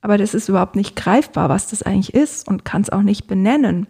Aber 0.00 0.18
das 0.18 0.34
ist 0.34 0.48
überhaupt 0.48 0.74
nicht 0.74 0.96
greifbar, 0.96 1.48
was 1.48 1.70
das 1.70 1.84
eigentlich 1.84 2.14
ist 2.14 2.48
und 2.48 2.64
kann 2.64 2.82
es 2.82 2.90
auch 2.90 3.02
nicht 3.02 3.28
benennen. 3.28 3.86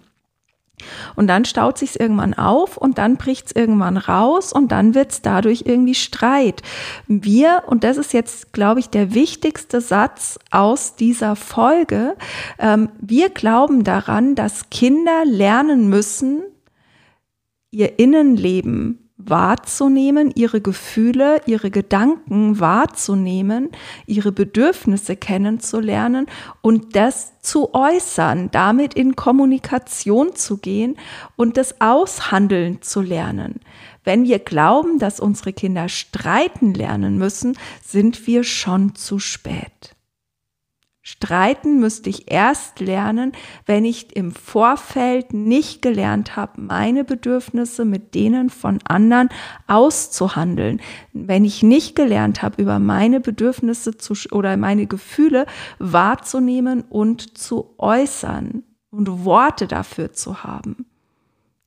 Und 1.17 1.27
dann 1.27 1.45
staut 1.45 1.79
sich's 1.79 1.97
irgendwann 1.97 2.35
auf 2.35 2.77
und 2.77 2.99
dann 2.99 3.17
bricht's 3.17 3.53
irgendwann 3.53 3.97
raus 3.97 4.53
und 4.53 4.73
dann 4.73 4.95
wird's 4.95 5.23
dadurch 5.23 5.65
irgendwie 5.67 5.95
Streit. 5.95 6.63
Wir, 7.07 7.65
und 7.67 7.85
das 7.85 7.97
ist 7.97 8.13
jetzt, 8.13 8.53
glaube 8.53 8.81
ich, 8.81 8.89
der 8.89 9.15
wichtigste 9.15 9.81
Satz 9.81 10.39
aus 10.51 10.97
dieser 10.97 11.37
Folge, 11.37 12.17
ähm, 12.59 12.91
wir 13.01 13.31
glauben 13.31 13.85
daran, 13.85 14.35
dass 14.35 14.71
Kinder 14.71 15.25
lernen 15.25 15.89
müssen, 15.89 16.43
ihr 17.71 17.99
Innenleben 17.99 19.10
wahrzunehmen, 19.27 20.33
ihre 20.35 20.61
Gefühle, 20.61 21.41
ihre 21.47 21.71
Gedanken 21.71 22.61
wahrzunehmen, 22.61 23.71
ihre 24.07 24.33
Bedürfnisse 24.33 25.17
kennenzulernen 25.17 26.27
und 26.61 26.97
das 26.97 27.41
zu 27.41 27.75
äußern, 27.75 28.51
damit 28.51 28.95
in 28.95 29.17
Kommunikation 29.17 30.35
zu 30.35 30.59
gehen 30.59 30.97
und 31.37 31.57
das 31.57 31.81
Aushandeln 31.81 32.83
zu 32.83 33.01
lernen. 33.01 33.61
Wenn 34.05 34.25
wir 34.25 34.39
glauben, 34.39 34.99
dass 34.99 35.21
unsere 35.21 35.53
Kinder 35.53 35.89
streiten 35.89 36.75
lernen 36.75 37.19
müssen, 37.19 37.57
sind 37.85 38.27
wir 38.27 38.45
schon 38.45 38.95
zu 38.95 39.19
spät. 39.19 39.95
Streiten 41.11 41.81
müsste 41.81 42.09
ich 42.09 42.31
erst 42.31 42.79
lernen, 42.79 43.33
wenn 43.67 43.85
ich 43.85 44.15
im 44.15 44.31
Vorfeld 44.31 45.35
nicht 45.35 45.83
gelernt 45.83 46.37
habe, 46.37 46.61
meine 46.61 47.03
Bedürfnisse 47.03 47.85
mit 47.85 48.15
denen 48.15 48.49
von 48.49 48.79
anderen 48.85 49.29
auszuhandeln. 49.67 50.81
Wenn 51.13 51.45
ich 51.45 51.65
nicht 51.65 51.97
gelernt 51.97 52.43
habe, 52.43 52.63
über 52.63 52.79
meine 52.79 53.19
Bedürfnisse 53.19 53.99
zu, 53.99 54.15
oder 54.31 54.57
meine 54.57 54.87
Gefühle 54.87 55.47
wahrzunehmen 55.81 56.85
und 56.89 57.37
zu 57.37 57.75
äußern 57.79 58.63
und 58.93 59.25
Worte 59.25 59.67
dafür 59.67 60.13
zu 60.13 60.45
haben. 60.45 60.87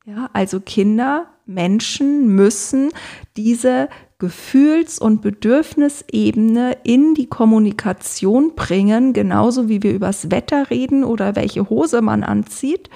Ja, 0.06 0.30
also 0.32 0.58
Kinder, 0.60 1.26
Menschen 1.44 2.28
müssen 2.28 2.92
diese 3.36 3.90
Gefühls- 4.18 5.00
und 5.00 5.22
Bedürfnisebene 5.22 6.78
in 6.84 7.14
die 7.14 7.26
Kommunikation 7.26 8.54
bringen, 8.54 9.12
genauso 9.12 9.68
wie 9.68 9.82
wir 9.82 9.92
übers 9.92 10.30
Wetter 10.30 10.70
reden 10.70 11.02
oder 11.02 11.34
welche 11.34 11.68
Hose 11.68 12.00
man 12.00 12.22
anzieht. 12.22 12.90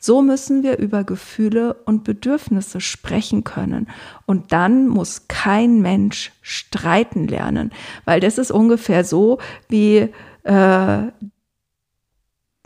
So 0.00 0.22
müssen 0.22 0.62
wir 0.62 0.78
über 0.78 1.04
Gefühle 1.04 1.74
und 1.84 2.02
Bedürfnisse 2.04 2.80
sprechen 2.80 3.44
können. 3.44 3.88
Und 4.24 4.52
dann 4.52 4.88
muss 4.88 5.28
kein 5.28 5.82
Mensch 5.82 6.32
streiten 6.40 7.28
lernen, 7.28 7.70
weil 8.06 8.20
das 8.20 8.38
ist 8.38 8.50
ungefähr 8.50 9.04
so 9.04 9.38
wie, 9.68 10.08
äh, 10.44 11.02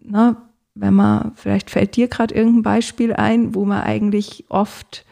na, 0.02 0.36
wenn 0.74 0.94
man, 0.94 1.32
vielleicht 1.34 1.70
fällt 1.70 1.96
dir 1.96 2.06
gerade 2.06 2.34
irgendein 2.34 2.62
Beispiel 2.62 3.12
ein, 3.12 3.56
wo 3.56 3.64
man 3.64 3.82
eigentlich 3.82 4.44
oft 4.48 5.04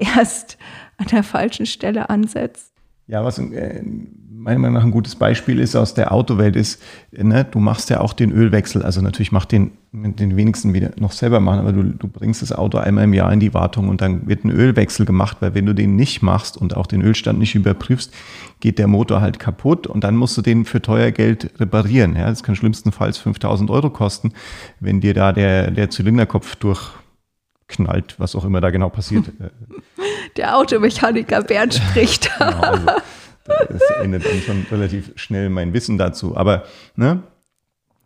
erst 0.00 0.58
an 0.96 1.06
der 1.06 1.22
falschen 1.22 1.66
Stelle 1.66 2.10
ansetzt. 2.10 2.72
Ja, 3.06 3.24
was 3.24 3.38
äh, 3.38 3.82
meiner 4.30 4.58
Meinung 4.58 4.74
nach 4.74 4.84
ein 4.84 4.90
gutes 4.90 5.16
Beispiel 5.16 5.58
ist 5.58 5.76
aus 5.76 5.94
der 5.94 6.12
Autowelt 6.12 6.56
ist, 6.56 6.82
ne, 7.10 7.44
du 7.44 7.58
machst 7.58 7.90
ja 7.90 8.00
auch 8.00 8.12
den 8.12 8.32
Ölwechsel. 8.32 8.82
Also 8.82 9.00
natürlich 9.00 9.32
macht 9.32 9.52
den 9.52 9.72
den 9.92 10.36
wenigsten 10.36 10.72
wieder 10.72 10.92
noch 10.98 11.10
selber 11.10 11.40
machen, 11.40 11.60
aber 11.60 11.72
du, 11.72 11.82
du 11.82 12.06
bringst 12.06 12.42
das 12.42 12.52
Auto 12.52 12.78
einmal 12.78 13.04
im 13.04 13.12
Jahr 13.12 13.32
in 13.32 13.40
die 13.40 13.54
Wartung 13.54 13.88
und 13.88 14.00
dann 14.00 14.28
wird 14.28 14.44
ein 14.44 14.50
Ölwechsel 14.50 15.04
gemacht, 15.04 15.38
weil 15.40 15.54
wenn 15.54 15.66
du 15.66 15.74
den 15.74 15.96
nicht 15.96 16.22
machst 16.22 16.56
und 16.56 16.76
auch 16.76 16.86
den 16.86 17.02
Ölstand 17.02 17.40
nicht 17.40 17.56
überprüfst, 17.56 18.12
geht 18.60 18.78
der 18.78 18.86
Motor 18.86 19.20
halt 19.20 19.40
kaputt 19.40 19.88
und 19.88 20.04
dann 20.04 20.14
musst 20.14 20.36
du 20.36 20.42
den 20.42 20.64
für 20.64 20.80
teuer 20.80 21.10
Geld 21.10 21.50
reparieren. 21.58 22.14
Ja, 22.14 22.26
das 22.26 22.44
kann 22.44 22.54
schlimmstenfalls 22.54 23.18
5000 23.18 23.68
Euro 23.68 23.90
kosten, 23.90 24.32
wenn 24.78 25.00
dir 25.00 25.12
da 25.12 25.32
der, 25.32 25.72
der 25.72 25.90
Zylinderkopf 25.90 26.54
durch 26.56 26.92
knallt, 27.66 28.14
was 28.18 28.36
auch 28.36 28.44
immer 28.44 28.60
da 28.60 28.70
genau 28.70 28.90
passiert. 28.90 29.32
Der 30.36 30.56
Automechaniker 30.56 31.42
Bernd 31.42 31.74
spricht. 31.74 32.30
genau, 32.38 32.60
also, 32.60 32.86
das 33.68 33.82
endet 34.02 34.24
dann 34.24 34.40
schon 34.40 34.66
relativ 34.70 35.12
schnell 35.16 35.50
mein 35.50 35.72
Wissen 35.72 35.98
dazu. 35.98 36.36
Aber 36.36 36.64
ne, 36.96 37.22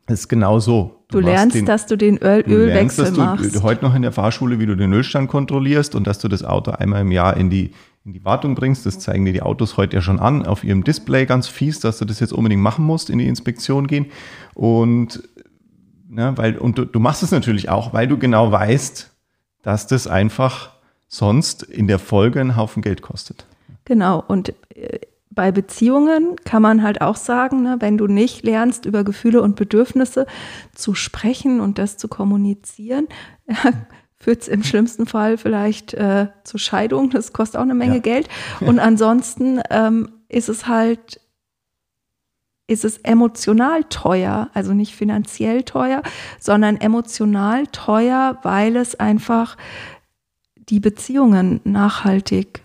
es 0.06 0.20
ist 0.20 0.28
genau 0.28 0.58
so. 0.58 1.04
Du, 1.08 1.20
du 1.20 1.26
lernst, 1.26 1.56
den, 1.56 1.66
dass 1.66 1.86
du 1.86 1.96
den 1.96 2.18
Öl 2.18 2.42
du 2.42 2.50
Ölwechsel 2.50 2.74
lernst, 2.74 2.98
dass 2.98 3.16
machst. 3.16 3.56
Du 3.56 3.62
heute 3.62 3.84
noch 3.84 3.94
in 3.94 4.02
der 4.02 4.12
Fahrschule, 4.12 4.58
wie 4.58 4.66
du 4.66 4.76
den 4.76 4.92
Ölstand 4.92 5.30
kontrollierst 5.30 5.94
und 5.94 6.06
dass 6.06 6.18
du 6.18 6.28
das 6.28 6.44
Auto 6.44 6.72
einmal 6.72 7.00
im 7.02 7.10
Jahr 7.10 7.36
in 7.36 7.48
die, 7.48 7.70
in 8.04 8.12
die 8.12 8.24
Wartung 8.24 8.54
bringst. 8.54 8.84
Das 8.84 8.98
zeigen 8.98 9.24
dir 9.24 9.32
die 9.32 9.42
Autos 9.42 9.76
heute 9.76 9.96
ja 9.96 10.02
schon 10.02 10.20
an, 10.20 10.44
auf 10.44 10.62
ihrem 10.62 10.84
Display 10.84 11.24
ganz 11.24 11.48
fies, 11.48 11.80
dass 11.80 11.98
du 11.98 12.04
das 12.04 12.20
jetzt 12.20 12.32
unbedingt 12.32 12.62
machen 12.62 12.84
musst, 12.84 13.08
in 13.08 13.18
die 13.18 13.28
Inspektion 13.28 13.86
gehen. 13.86 14.06
Und, 14.52 15.22
ne, 16.08 16.32
weil, 16.36 16.58
und 16.58 16.76
du, 16.76 16.84
du 16.84 17.00
machst 17.00 17.22
es 17.22 17.30
natürlich 17.30 17.70
auch, 17.70 17.94
weil 17.94 18.06
du 18.06 18.18
genau 18.18 18.52
weißt, 18.52 19.10
dass 19.62 19.86
das 19.86 20.06
einfach 20.06 20.73
sonst 21.14 21.62
in 21.62 21.86
der 21.86 21.98
Folge 21.98 22.40
einen 22.40 22.56
Haufen 22.56 22.82
Geld 22.82 23.02
kostet. 23.02 23.46
Genau, 23.84 24.22
und 24.26 24.54
äh, 24.74 25.00
bei 25.30 25.52
Beziehungen 25.52 26.36
kann 26.44 26.62
man 26.62 26.82
halt 26.82 27.00
auch 27.00 27.16
sagen, 27.16 27.62
ne, 27.62 27.76
wenn 27.80 27.98
du 27.98 28.06
nicht 28.06 28.44
lernst, 28.44 28.84
über 28.84 29.04
Gefühle 29.04 29.42
und 29.42 29.56
Bedürfnisse 29.56 30.26
zu 30.74 30.94
sprechen 30.94 31.60
und 31.60 31.78
das 31.78 31.96
zu 31.96 32.08
kommunizieren, 32.08 33.08
ja, 33.46 33.72
führt 34.16 34.42
es 34.42 34.48
im 34.48 34.62
schlimmsten 34.62 35.06
Fall 35.06 35.36
vielleicht 35.36 35.92
äh, 35.94 36.28
zur 36.44 36.58
Scheidung. 36.58 37.10
Das 37.10 37.32
kostet 37.32 37.58
auch 37.58 37.64
eine 37.64 37.74
Menge 37.74 37.96
ja. 37.96 38.00
Geld. 38.00 38.28
Und 38.60 38.78
ansonsten 38.78 39.60
ähm, 39.68 40.08
ist 40.28 40.48
es 40.48 40.66
halt 40.66 41.20
ist 42.66 42.86
es 42.86 42.96
emotional 42.98 43.84
teuer, 43.84 44.48
also 44.54 44.72
nicht 44.72 44.96
finanziell 44.96 45.64
teuer, 45.64 46.02
sondern 46.40 46.78
emotional 46.78 47.66
teuer, 47.66 48.38
weil 48.42 48.76
es 48.76 48.94
einfach 48.94 49.58
die 50.68 50.80
Beziehungen 50.80 51.60
nachhaltig 51.64 52.64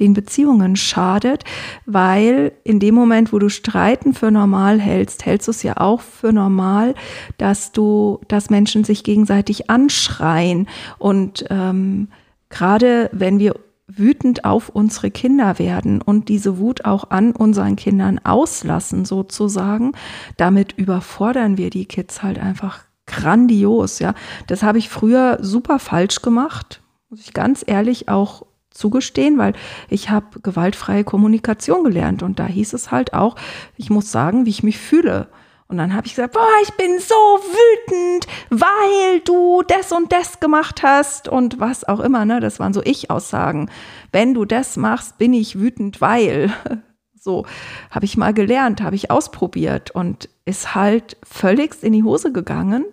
den 0.00 0.14
Beziehungen 0.14 0.76
schadet, 0.76 1.44
weil 1.86 2.52
in 2.64 2.80
dem 2.80 2.94
Moment, 2.94 3.32
wo 3.32 3.38
du 3.38 3.48
Streiten 3.48 4.14
für 4.14 4.30
normal 4.30 4.80
hältst, 4.80 5.26
hältst 5.26 5.46
du 5.46 5.50
es 5.52 5.62
ja 5.62 5.76
auch 5.76 6.00
für 6.00 6.32
normal, 6.32 6.94
dass 7.38 7.70
du, 7.70 8.18
dass 8.26 8.50
Menschen 8.50 8.82
sich 8.82 9.04
gegenseitig 9.04 9.70
anschreien 9.70 10.66
und 10.98 11.44
ähm, 11.50 12.08
gerade 12.48 13.10
wenn 13.12 13.38
wir 13.38 13.54
wütend 13.86 14.44
auf 14.44 14.68
unsere 14.68 15.10
Kinder 15.10 15.58
werden 15.58 16.00
und 16.00 16.28
diese 16.28 16.58
Wut 16.58 16.84
auch 16.84 17.10
an 17.10 17.32
unseren 17.32 17.76
Kindern 17.76 18.20
auslassen, 18.22 19.04
sozusagen. 19.04 19.92
Damit 20.36 20.72
überfordern 20.76 21.58
wir 21.58 21.70
die 21.70 21.86
Kids 21.86 22.22
halt 22.22 22.38
einfach 22.38 22.84
grandios, 23.10 23.98
ja. 23.98 24.14
Das 24.46 24.62
habe 24.62 24.78
ich 24.78 24.88
früher 24.88 25.38
super 25.40 25.78
falsch 25.78 26.22
gemacht, 26.22 26.80
muss 27.08 27.20
ich 27.20 27.32
ganz 27.32 27.64
ehrlich 27.66 28.08
auch 28.08 28.46
zugestehen, 28.70 29.38
weil 29.38 29.54
ich 29.88 30.10
habe 30.10 30.40
gewaltfreie 30.40 31.04
Kommunikation 31.04 31.84
gelernt 31.84 32.22
und 32.22 32.38
da 32.38 32.46
hieß 32.46 32.72
es 32.72 32.90
halt 32.90 33.12
auch, 33.14 33.36
ich 33.76 33.90
muss 33.90 34.10
sagen, 34.10 34.46
wie 34.46 34.50
ich 34.50 34.62
mich 34.62 34.78
fühle. 34.78 35.28
Und 35.68 35.78
dann 35.78 35.94
habe 35.94 36.06
ich 36.06 36.16
gesagt, 36.16 36.34
boah, 36.34 36.48
ich 36.64 36.72
bin 36.72 36.98
so 36.98 37.14
wütend, 37.14 38.26
weil 38.50 39.20
du 39.20 39.62
das 39.68 39.92
und 39.92 40.10
das 40.10 40.40
gemacht 40.40 40.82
hast 40.82 41.28
und 41.28 41.60
was 41.60 41.84
auch 41.84 42.00
immer, 42.00 42.24
ne? 42.24 42.40
Das 42.40 42.58
waren 42.58 42.72
so 42.72 42.82
Ich-Aussagen. 42.82 43.70
Wenn 44.10 44.34
du 44.34 44.44
das 44.44 44.76
machst, 44.76 45.18
bin 45.18 45.32
ich 45.32 45.58
wütend, 45.58 46.00
weil. 46.00 46.52
So 47.22 47.44
habe 47.90 48.06
ich 48.06 48.16
mal 48.16 48.32
gelernt, 48.32 48.80
habe 48.80 48.96
ich 48.96 49.10
ausprobiert 49.10 49.90
und 49.90 50.30
ist 50.46 50.74
halt 50.74 51.18
völligst 51.22 51.84
in 51.84 51.92
die 51.92 52.02
Hose 52.02 52.32
gegangen 52.32 52.86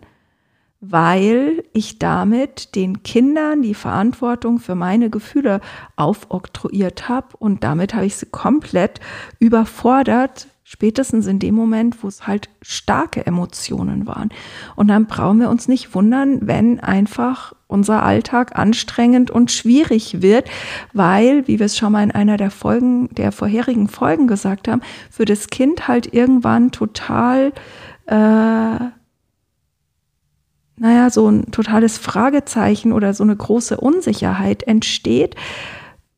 weil 0.79 1.63
ich 1.73 1.97
damit 1.97 2.75
den 2.75 3.01
Kindern 3.03 3.61
die 3.61 3.73
Verantwortung 3.73 4.59
für 4.59 4.75
meine 4.75 5.09
Gefühle 5.09 5.59
aufoktroyiert 5.95 7.09
habe 7.09 7.35
und 7.37 7.63
damit 7.63 7.93
habe 7.93 8.05
ich 8.05 8.15
sie 8.15 8.27
komplett 8.27 8.99
überfordert, 9.39 10.47
spätestens 10.63 11.27
in 11.27 11.39
dem 11.39 11.55
Moment, 11.55 12.03
wo 12.03 12.09
es 12.09 12.27
halt 12.27 12.49
starke 12.61 13.25
Emotionen 13.25 14.05
waren. 14.05 14.29
Und 14.75 14.89
dann 14.89 15.05
brauchen 15.05 15.39
wir 15.39 15.49
uns 15.49 15.69
nicht 15.69 15.95
wundern, 15.95 16.45
wenn 16.45 16.81
einfach 16.81 17.53
unser 17.67 18.03
Alltag 18.03 18.59
anstrengend 18.59 19.31
und 19.31 19.49
schwierig 19.49 20.21
wird, 20.21 20.49
weil, 20.91 21.47
wie 21.47 21.59
wir 21.59 21.67
es 21.67 21.77
schon 21.77 21.93
mal 21.93 22.03
in 22.03 22.11
einer 22.11 22.35
der 22.35 22.51
Folgen, 22.51 23.07
der 23.15 23.31
vorherigen 23.31 23.87
Folgen 23.87 24.27
gesagt 24.27 24.67
haben, 24.67 24.81
für 25.09 25.23
das 25.23 25.47
Kind 25.47 25.87
halt 25.87 26.13
irgendwann 26.13 26.71
total 26.71 27.53
äh, 28.05 28.77
naja, 30.77 31.09
so 31.09 31.29
ein 31.29 31.51
totales 31.51 31.97
Fragezeichen 31.97 32.93
oder 32.93 33.13
so 33.13 33.23
eine 33.23 33.35
große 33.35 33.77
Unsicherheit 33.77 34.63
entsteht. 34.63 35.35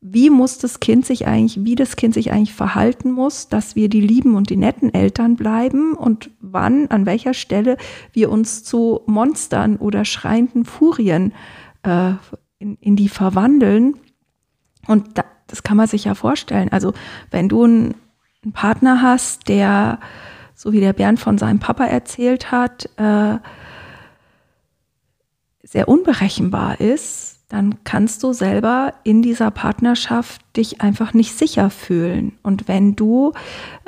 Wie 0.02 0.30
muss 0.30 0.58
das 0.58 0.80
Kind 0.80 1.04
sich 1.04 1.26
eigentlich, 1.26 1.64
wie 1.64 1.74
das 1.74 1.96
Kind 1.96 2.14
sich 2.14 2.32
eigentlich 2.32 2.54
verhalten 2.54 3.10
muss, 3.10 3.48
dass 3.48 3.74
wir 3.74 3.88
die 3.88 4.00
lieben 4.00 4.34
und 4.34 4.48
die 4.48 4.56
netten 4.56 4.92
Eltern 4.92 5.36
bleiben 5.36 5.94
und 5.94 6.30
wann, 6.40 6.86
an 6.88 7.04
welcher 7.04 7.34
Stelle 7.34 7.76
wir 8.12 8.30
uns 8.30 8.62
zu 8.62 9.00
Monstern 9.06 9.76
oder 9.76 10.04
schreienden 10.04 10.64
Furien 10.64 11.32
äh, 11.82 12.12
in, 12.58 12.76
in 12.76 12.96
die 12.96 13.08
verwandeln. 13.08 13.94
Und 14.86 15.18
da, 15.18 15.24
das 15.46 15.62
kann 15.62 15.76
man 15.76 15.86
sich 15.86 16.04
ja 16.04 16.14
vorstellen. 16.14 16.70
Also 16.70 16.92
wenn 17.30 17.48
du 17.48 17.64
einen, 17.64 17.94
einen 18.42 18.52
Partner 18.52 19.02
hast, 19.02 19.48
der, 19.48 20.00
so 20.54 20.72
wie 20.72 20.80
der 20.80 20.92
Bernd 20.94 21.18
von 21.18 21.36
seinem 21.38 21.60
Papa 21.60 21.84
erzählt 21.84 22.50
hat, 22.50 22.88
äh, 22.96 23.38
sehr 25.70 25.88
unberechenbar 25.88 26.80
ist, 26.80 27.36
dann 27.48 27.82
kannst 27.84 28.24
du 28.24 28.32
selber 28.32 28.92
in 29.04 29.22
dieser 29.22 29.52
Partnerschaft 29.52 30.40
dich 30.56 30.80
einfach 30.80 31.14
nicht 31.14 31.36
sicher 31.36 31.70
fühlen. 31.70 32.32
Und 32.42 32.66
wenn 32.66 32.96
du 32.96 33.32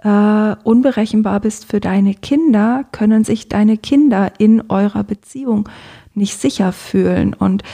äh, 0.02 0.54
unberechenbar 0.62 1.40
bist 1.40 1.66
für 1.66 1.80
deine 1.80 2.14
Kinder, 2.14 2.84
können 2.92 3.24
sich 3.24 3.48
deine 3.48 3.78
Kinder 3.78 4.32
in 4.38 4.70
eurer 4.70 5.02
Beziehung 5.02 5.68
nicht 6.14 6.38
sicher 6.38 6.72
fühlen. 6.72 7.34
Und 7.34 7.64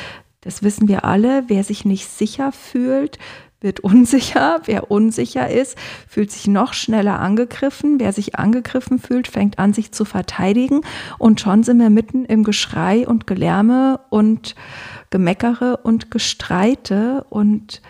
das 0.41 0.63
wissen 0.63 0.89
wir 0.89 1.05
alle, 1.05 1.45
wer 1.49 1.63
sich 1.63 1.85
nicht 1.85 2.09
sicher 2.09 2.51
fühlt, 2.53 3.19
wird 3.61 3.81
unsicher. 3.81 4.61
Wer 4.65 4.91
unsicher 4.91 5.51
ist, 5.51 5.77
fühlt 6.09 6.31
sich 6.31 6.47
noch 6.47 6.73
schneller 6.73 7.19
angegriffen. 7.19 7.99
Wer 7.99 8.13
sich 8.13 8.37
angegriffen 8.37 8.99
fühlt, 8.99 9.29
fängt 9.29 9.59
an, 9.59 9.73
sich 9.73 9.93
zu 9.93 10.05
verteidigen. 10.05 10.83
Und 11.19 11.41
schon 11.41 11.63
sind 11.63 11.79
wir 11.79 11.91
mitten 11.91 12.25
im 12.25 12.45
Geschrei 12.45 13.07
und 13.07 13.27
Gelärme 13.27 14.01
und 14.11 14.55
Gemeckere 15.11 15.79
und 15.83 16.11
Gestreite 16.11 17.25
und 17.31 17.83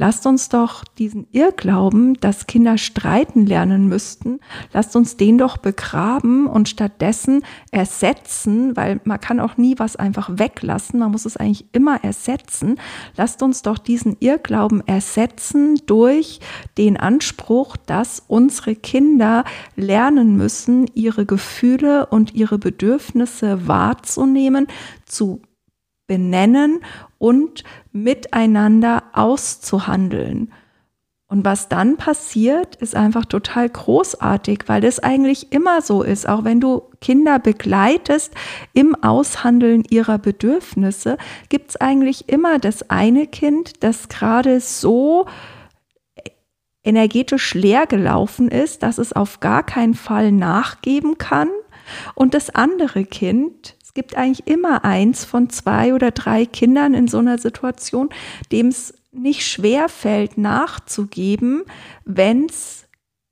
Lasst 0.00 0.26
uns 0.26 0.48
doch 0.48 0.84
diesen 0.84 1.26
Irrglauben, 1.32 2.14
dass 2.20 2.46
Kinder 2.46 2.78
streiten 2.78 3.46
lernen 3.46 3.88
müssten, 3.88 4.38
lasst 4.72 4.94
uns 4.94 5.16
den 5.16 5.38
doch 5.38 5.56
begraben 5.56 6.46
und 6.46 6.68
stattdessen 6.68 7.44
ersetzen, 7.72 8.76
weil 8.76 9.00
man 9.02 9.20
kann 9.20 9.40
auch 9.40 9.56
nie 9.56 9.76
was 9.80 9.96
einfach 9.96 10.30
weglassen, 10.32 11.00
man 11.00 11.10
muss 11.10 11.24
es 11.24 11.36
eigentlich 11.36 11.66
immer 11.72 12.04
ersetzen. 12.04 12.78
Lasst 13.16 13.42
uns 13.42 13.62
doch 13.62 13.76
diesen 13.76 14.16
Irrglauben 14.20 14.86
ersetzen 14.86 15.80
durch 15.86 16.38
den 16.76 16.96
Anspruch, 16.96 17.76
dass 17.76 18.22
unsere 18.28 18.76
Kinder 18.76 19.42
lernen 19.74 20.36
müssen, 20.36 20.86
ihre 20.94 21.26
Gefühle 21.26 22.06
und 22.06 22.36
ihre 22.36 22.58
Bedürfnisse 22.58 23.66
wahrzunehmen, 23.66 24.68
zu 25.06 25.42
benennen 26.06 26.80
und 27.18 27.64
miteinander 27.92 29.02
auszuhandeln. 29.12 30.52
Und 31.30 31.44
was 31.44 31.68
dann 31.68 31.98
passiert, 31.98 32.76
ist 32.76 32.94
einfach 32.94 33.26
total 33.26 33.68
großartig, 33.68 34.60
weil 34.66 34.80
das 34.80 34.98
eigentlich 34.98 35.52
immer 35.52 35.82
so 35.82 36.02
ist. 36.02 36.26
Auch 36.26 36.44
wenn 36.44 36.58
du 36.58 36.84
Kinder 37.02 37.38
begleitest 37.38 38.32
im 38.72 38.94
Aushandeln 38.94 39.84
ihrer 39.90 40.18
Bedürfnisse, 40.18 41.18
gibt 41.50 41.70
es 41.70 41.76
eigentlich 41.76 42.30
immer 42.30 42.58
das 42.58 42.88
eine 42.88 43.26
Kind, 43.26 43.82
das 43.82 44.08
gerade 44.08 44.60
so 44.60 45.26
energetisch 46.82 47.52
leer 47.52 47.86
gelaufen 47.86 48.50
ist, 48.50 48.82
dass 48.82 48.96
es 48.96 49.12
auf 49.12 49.40
gar 49.40 49.62
keinen 49.62 49.94
Fall 49.94 50.32
nachgeben 50.32 51.18
kann. 51.18 51.50
Und 52.14 52.32
das 52.32 52.48
andere 52.48 53.04
Kind, 53.04 53.76
gibt 53.94 54.16
eigentlich 54.16 54.46
immer 54.46 54.84
eins 54.84 55.24
von 55.24 55.50
zwei 55.50 55.94
oder 55.94 56.10
drei 56.10 56.46
Kindern 56.46 56.94
in 56.94 57.08
so 57.08 57.18
einer 57.18 57.38
Situation, 57.38 58.10
dem 58.52 58.68
es 58.68 58.94
nicht 59.12 59.46
schwer 59.46 59.88
fällt, 59.88 60.38
nachzugeben, 60.38 61.64
wenn 62.04 62.46
es 62.46 62.86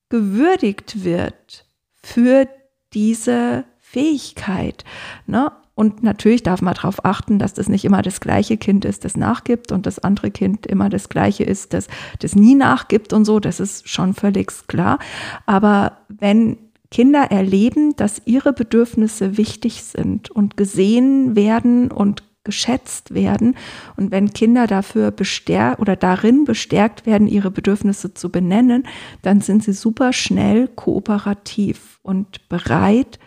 gewürdigt 0.08 1.04
wird 1.04 1.66
für 2.02 2.48
diese 2.92 3.64
Fähigkeit. 3.80 4.84
Ne? 5.26 5.52
Und 5.74 6.02
natürlich 6.02 6.42
darf 6.42 6.62
man 6.62 6.74
darauf 6.74 7.04
achten, 7.04 7.38
dass 7.38 7.52
das 7.52 7.68
nicht 7.68 7.84
immer 7.84 8.00
das 8.00 8.20
gleiche 8.20 8.56
Kind 8.56 8.86
ist, 8.86 9.04
das 9.04 9.16
nachgibt 9.16 9.72
und 9.72 9.84
das 9.84 9.98
andere 9.98 10.30
Kind 10.30 10.66
immer 10.66 10.88
das 10.88 11.10
gleiche 11.10 11.44
ist, 11.44 11.74
das, 11.74 11.88
das 12.20 12.34
nie 12.34 12.54
nachgibt 12.54 13.12
und 13.12 13.26
so. 13.26 13.40
Das 13.40 13.60
ist 13.60 13.86
schon 13.88 14.14
völlig 14.14 14.50
klar. 14.68 14.98
Aber 15.44 15.98
wenn 16.08 16.56
Kinder 16.96 17.30
erleben, 17.30 17.94
dass 17.96 18.22
ihre 18.24 18.54
Bedürfnisse 18.54 19.36
wichtig 19.36 19.84
sind 19.84 20.30
und 20.30 20.56
gesehen 20.56 21.36
werden 21.36 21.90
und 21.92 22.22
geschätzt 22.42 23.12
werden. 23.12 23.54
Und 23.98 24.12
wenn 24.12 24.32
Kinder 24.32 24.66
dafür 24.66 25.10
bestärkt 25.10 25.78
oder 25.78 25.94
darin 25.94 26.44
bestärkt 26.46 27.04
werden, 27.04 27.28
ihre 27.28 27.50
Bedürfnisse 27.50 28.14
zu 28.14 28.30
benennen, 28.30 28.84
dann 29.20 29.42
sind 29.42 29.62
sie 29.62 29.74
super 29.74 30.14
schnell 30.14 30.68
kooperativ 30.68 32.00
und 32.02 32.48
bereit, 32.48 33.18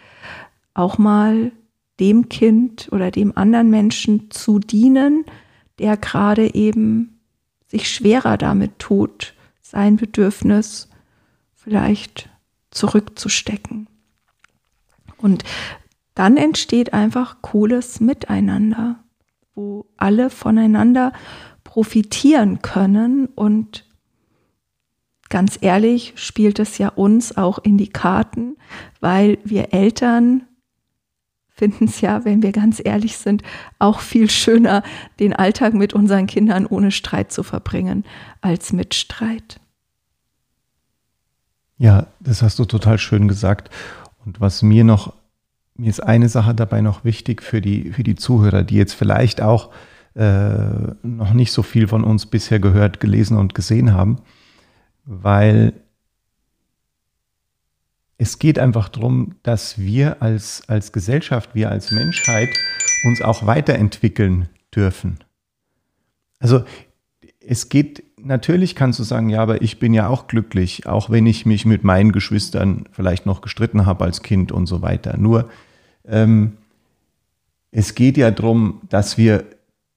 auch 0.73 0.97
mal 0.97 1.51
dem 1.99 2.27
Kind 2.27 2.89
oder 2.91 3.12
dem 3.12 3.38
anderen 3.38 3.69
Menschen 3.69 4.32
zu 4.32 4.58
dienen, 4.58 5.25
der 5.77 5.95
gerade 5.95 6.55
eben 6.55 7.19
sich 7.67 7.88
schwerer 7.88 8.36
damit 8.36 8.79
tut, 8.79 9.36
sein 9.62 9.97
Bedürfnis 9.97 10.89
vielleicht 11.53 12.32
zurückzustecken. 12.71 13.88
Und 15.17 15.43
dann 16.15 16.38
entsteht 16.38 16.93
einfach 16.93 17.41
cooles 17.41 17.99
Miteinander, 17.99 19.03
wo 19.55 19.86
alle 19.97 20.29
voneinander 20.29 21.13
profitieren 21.63 22.62
können 22.62 23.27
und 23.27 23.86
ganz 25.29 25.58
ehrlich 25.62 26.13
spielt 26.15 26.60
es 26.60 26.77
ja 26.77 26.89
uns 26.89 27.38
auch 27.38 27.60
in 27.60 27.77
die 27.77 27.89
Karten, 27.89 28.58
weil 28.99 29.38
wir 29.43 29.73
Eltern 29.73 30.43
finden 31.60 31.86
es 31.86 31.99
ja, 31.99 32.23
wenn 32.23 32.41
wir 32.41 32.53
ganz 32.53 32.82
ehrlich 32.84 33.17
sind, 33.17 33.43
auch 33.79 33.99
viel 33.99 34.29
schöner, 34.29 34.82
den 35.19 35.34
Alltag 35.34 35.73
mit 35.73 35.93
unseren 35.93 36.25
Kindern 36.25 36.65
ohne 36.65 36.89
Streit 36.89 37.34
zu 37.34 37.43
verbringen, 37.43 38.05
als 38.39 38.71
mit 38.71 38.95
Streit. 38.95 39.60
Ja, 41.79 42.07
das 42.19 42.41
hast 42.41 42.59
du 42.59 42.65
total 42.65 42.97
schön 42.97 43.27
gesagt. 43.29 43.69
Und 44.25 44.41
was 44.41 44.61
mir 44.61 44.83
noch, 44.83 45.13
mir 45.75 45.89
ist 45.89 46.01
eine 46.01 46.27
Sache 46.27 46.53
dabei 46.53 46.81
noch 46.81 47.05
wichtig 47.05 47.41
für 47.41 47.61
die, 47.61 47.93
für 47.93 48.03
die 48.03 48.15
Zuhörer, 48.15 48.63
die 48.63 48.75
jetzt 48.75 48.93
vielleicht 48.93 49.41
auch 49.41 49.71
äh, 50.13 50.93
noch 51.03 51.33
nicht 51.33 51.53
so 51.53 51.63
viel 51.63 51.87
von 51.87 52.03
uns 52.03 52.25
bisher 52.25 52.59
gehört, 52.59 52.99
gelesen 52.99 53.37
und 53.37 53.55
gesehen 53.55 53.93
haben, 53.93 54.17
weil 55.05 55.73
es 58.17 58.39
geht 58.39 58.59
einfach 58.59 58.89
darum, 58.89 59.35
dass 59.43 59.79
wir 59.79 60.21
als, 60.21 60.63
als 60.67 60.91
Gesellschaft, 60.91 61.55
wir 61.55 61.71
als 61.71 61.91
Menschheit 61.91 62.49
uns 63.05 63.21
auch 63.21 63.45
weiterentwickeln 63.45 64.49
dürfen. 64.75 65.19
Also 66.39 66.65
es 67.51 67.67
geht 67.67 68.03
natürlich 68.21 68.75
kannst 68.75 68.99
du 68.99 69.03
sagen, 69.03 69.29
ja, 69.29 69.41
aber 69.41 69.63
ich 69.63 69.79
bin 69.79 69.91
ja 69.95 70.07
auch 70.07 70.27
glücklich, 70.27 70.85
auch 70.85 71.09
wenn 71.09 71.25
ich 71.25 71.47
mich 71.47 71.65
mit 71.65 71.83
meinen 71.83 72.12
Geschwistern 72.12 72.85
vielleicht 72.91 73.25
noch 73.25 73.41
gestritten 73.41 73.88
habe 73.88 74.03
als 74.03 74.21
Kind 74.21 74.51
und 74.51 74.67
so 74.67 74.83
weiter. 74.83 75.17
Nur 75.17 75.49
ähm, 76.07 76.57
es 77.71 77.95
geht 77.95 78.17
ja 78.17 78.29
darum, 78.29 78.81
dass 78.89 79.17
wir 79.17 79.45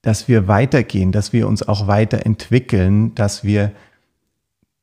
dass 0.00 0.28
wir 0.28 0.48
weitergehen, 0.48 1.12
dass 1.12 1.32
wir 1.32 1.46
uns 1.46 1.62
auch 1.62 1.86
weiterentwickeln, 1.86 3.14
dass 3.14 3.44
wir 3.44 3.70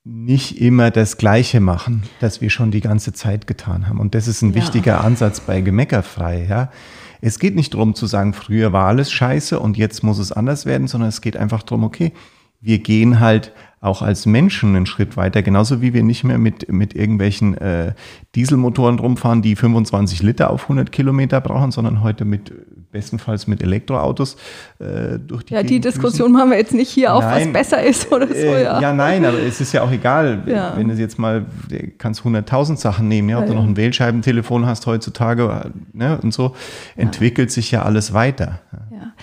nicht 0.06 0.62
immer 0.62 0.92
das 0.92 1.18
Gleiche 1.18 1.60
machen, 1.60 2.04
das 2.22 2.40
wir 2.40 2.50
schon 2.50 2.72
die 2.72 2.82
ganze 2.82 3.14
Zeit 3.14 3.48
getan 3.48 3.90
haben. 3.90 4.00
Und 4.00 4.16
das 4.16 4.28
ist 4.28 4.44
ein 4.44 4.52
ja. 4.52 4.56
wichtiger 4.56 5.04
Ansatz 5.04 5.42
bei 5.42 5.60
Gemeckerfrei. 5.60 6.46
Ja? 6.48 6.72
Es 7.20 7.40
geht 7.40 7.56
nicht 7.56 7.74
darum 7.74 7.96
zu 7.96 8.06
sagen, 8.06 8.34
früher 8.34 8.72
war 8.72 8.88
alles 8.88 9.12
scheiße 9.12 9.60
und 9.60 9.76
jetzt 9.76 10.04
muss 10.04 10.20
es 10.20 10.32
anders 10.32 10.66
werden, 10.66 10.88
sondern 10.88 11.10
es 11.10 11.20
geht 11.20 11.36
einfach 11.36 11.64
darum, 11.64 11.84
okay, 11.84 12.14
wir 12.62 12.80
gehen 12.80 13.20
halt 13.20 13.54
auch 13.82 14.02
als 14.02 14.26
Menschen 14.26 14.76
einen 14.76 14.86
Schritt 14.86 15.16
weiter, 15.16 15.42
genauso 15.42 15.82
wie 15.82 15.94
wir 15.94 16.04
nicht 16.04 16.26
mehr 16.26 16.38
mit, 16.38 16.70
mit 16.70 16.94
irgendwelchen 16.94 17.58
äh, 17.58 17.94
Dieselmotoren 18.36 19.00
rumfahren, 19.00 19.42
die 19.42 19.56
25 19.56 20.22
Liter 20.22 20.50
auf 20.50 20.64
100 20.64 20.92
Kilometer 20.92 21.40
brauchen, 21.40 21.72
sondern 21.72 22.04
heute 22.04 22.26
mit 22.26 22.52
bestenfalls 22.92 23.48
mit 23.48 23.62
Elektroautos 23.62 24.36
äh, 24.80 25.20
durch 25.20 25.44
die 25.44 25.54
Ja, 25.54 25.62
Gegend 25.62 25.70
die 25.86 25.90
Diskussion 25.90 26.32
machen 26.32 26.50
wir 26.50 26.58
jetzt 26.58 26.74
nicht 26.74 26.90
hier 26.90 27.14
auf, 27.14 27.24
was 27.24 27.48
besser 27.54 27.82
ist 27.84 28.12
oder 28.12 28.28
so. 28.28 28.34
Äh, 28.34 28.64
ja. 28.64 28.82
ja, 28.82 28.94
nein, 28.94 29.24
aber 29.26 29.40
es 29.40 29.62
ist 29.62 29.74
ja 29.74 29.84
auch 29.84 29.92
egal, 29.92 30.44
ja. 30.48 30.74
wenn 30.76 30.88
du 30.88 30.96
jetzt 30.96 31.20
mal, 31.20 31.46
du 31.70 31.88
kannst 31.98 32.22
100.000 32.22 32.78
Sachen 32.78 33.08
nehmen, 33.08 33.30
ja, 33.30 33.38
ob 33.38 33.44
ja, 33.44 33.52
du 33.52 33.56
noch 33.56 33.64
ein 33.64 33.78
Wählscheibentelefon 33.78 34.66
hast 34.66 34.88
heutzutage 34.88 35.72
ne, 35.94 36.20
und 36.22 36.34
so, 36.34 36.56
entwickelt 36.96 37.52
sich 37.52 37.72
ja 37.72 37.84
alles 37.84 38.14
weiter. 38.14 38.60
Ja, 38.92 39.14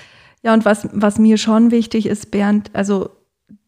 ja 0.43 0.55
und 0.55 0.65
was, 0.65 0.89
was 0.93 1.19
mir 1.19 1.37
schon 1.37 1.73
wichtig 1.73 2.07
ist, 2.07 2.31
Bernd, 2.31 2.71
also 2.73 3.11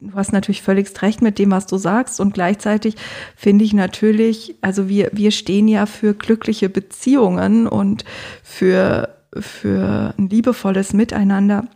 du 0.00 0.14
hast 0.14 0.32
natürlich 0.32 0.62
völlig 0.62 0.90
recht 1.02 1.22
mit 1.22 1.38
dem, 1.38 1.50
was 1.50 1.66
du 1.66 1.76
sagst. 1.76 2.20
Und 2.20 2.34
gleichzeitig 2.34 2.94
finde 3.36 3.64
ich 3.64 3.72
natürlich, 3.72 4.56
also 4.60 4.88
wir, 4.88 5.10
wir 5.12 5.30
stehen 5.30 5.68
ja 5.68 5.86
für 5.86 6.14
glückliche 6.14 6.68
Beziehungen 6.68 7.66
und 7.66 8.04
für 8.42 9.18
für 9.36 10.14
ein 10.18 10.28
liebevolles 10.28 10.92
Miteinander 10.92 11.68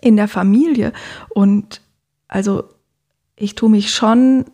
in 0.00 0.16
der 0.16 0.28
Familie. 0.28 0.92
Und 1.28 1.82
also 2.26 2.64
ich 3.36 3.54
tue 3.54 3.70
mich 3.70 3.90
schon 3.90 4.44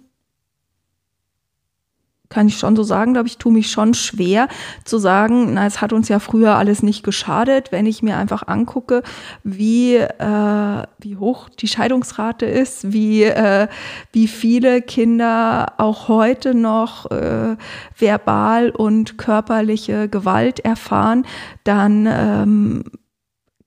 kann 2.34 2.48
ich 2.48 2.58
schon 2.58 2.74
so 2.74 2.82
sagen, 2.82 3.12
glaube 3.12 3.28
ich, 3.28 3.38
tue 3.38 3.52
mich 3.52 3.70
schon 3.70 3.94
schwer 3.94 4.48
zu 4.84 4.98
sagen, 4.98 5.54
na, 5.54 5.66
es 5.66 5.80
hat 5.80 5.92
uns 5.92 6.08
ja 6.08 6.18
früher 6.18 6.56
alles 6.56 6.82
nicht 6.82 7.04
geschadet, 7.04 7.70
wenn 7.70 7.86
ich 7.86 8.02
mir 8.02 8.16
einfach 8.16 8.48
angucke, 8.48 9.04
wie, 9.44 9.94
äh, 9.94 10.82
wie 10.98 11.16
hoch 11.16 11.48
die 11.48 11.68
Scheidungsrate 11.68 12.46
ist, 12.46 12.92
wie, 12.92 13.22
äh, 13.22 13.68
wie 14.12 14.26
viele 14.26 14.82
Kinder 14.82 15.74
auch 15.78 16.08
heute 16.08 16.54
noch 16.54 17.08
äh, 17.12 17.56
verbal 17.96 18.70
und 18.70 19.16
körperliche 19.16 20.08
Gewalt 20.08 20.58
erfahren, 20.58 21.24
dann 21.62 22.08
ähm, 22.10 22.84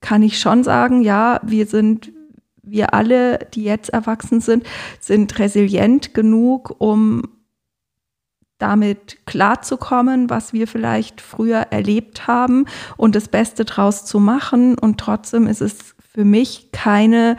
kann 0.00 0.22
ich 0.22 0.38
schon 0.38 0.62
sagen, 0.62 1.00
ja, 1.00 1.40
wir 1.42 1.66
sind 1.66 2.12
wir 2.70 2.92
alle, 2.92 3.38
die 3.54 3.64
jetzt 3.64 3.88
erwachsen 3.88 4.42
sind, 4.42 4.62
sind 5.00 5.38
resilient 5.38 6.12
genug, 6.12 6.74
um 6.76 7.22
damit 8.58 9.18
klarzukommen, 9.26 10.30
was 10.30 10.52
wir 10.52 10.66
vielleicht 10.66 11.20
früher 11.20 11.68
erlebt 11.70 12.26
haben 12.26 12.66
und 12.96 13.14
das 13.14 13.28
Beste 13.28 13.64
draus 13.64 14.04
zu 14.04 14.18
machen. 14.20 14.76
Und 14.76 14.98
trotzdem 14.98 15.46
ist 15.46 15.60
es 15.60 15.94
für 16.12 16.24
mich 16.24 16.72
keine 16.72 17.36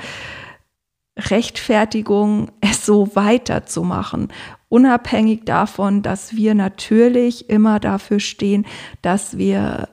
Rechtfertigung, 1.17 2.51
es 2.61 2.85
so 2.85 3.15
weiterzumachen. 3.15 4.29
Unabhängig 4.69 5.45
davon, 5.45 6.01
dass 6.01 6.35
wir 6.35 6.55
natürlich 6.55 7.49
immer 7.49 7.79
dafür 7.79 8.19
stehen, 8.19 8.65
dass 9.01 9.37
wir 9.37 9.89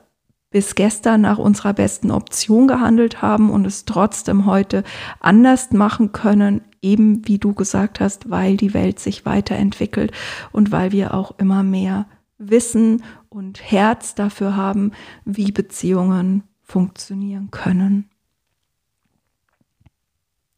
bis 0.49 0.75
gestern 0.75 1.21
nach 1.21 1.39
unserer 1.39 1.73
besten 1.73 2.09
Option 2.09 2.67
gehandelt 2.67 3.21
haben 3.21 3.49
und 3.49 3.67
es 3.67 3.85
trotzdem 3.85 4.45
heute 4.45 4.83
anders 5.19 5.71
machen 5.71 6.13
können, 6.13 6.61
eben 6.91 7.27
wie 7.27 7.37
du 7.37 7.53
gesagt 7.53 7.99
hast, 7.99 8.29
weil 8.29 8.57
die 8.57 8.73
Welt 8.73 8.99
sich 8.99 9.25
weiterentwickelt 9.25 10.11
und 10.51 10.71
weil 10.71 10.91
wir 10.91 11.13
auch 11.13 11.37
immer 11.37 11.63
mehr 11.63 12.07
Wissen 12.37 13.03
und 13.29 13.61
Herz 13.61 14.15
dafür 14.15 14.55
haben, 14.55 14.91
wie 15.25 15.51
Beziehungen 15.51 16.43
funktionieren 16.61 17.49
können. 17.51 18.09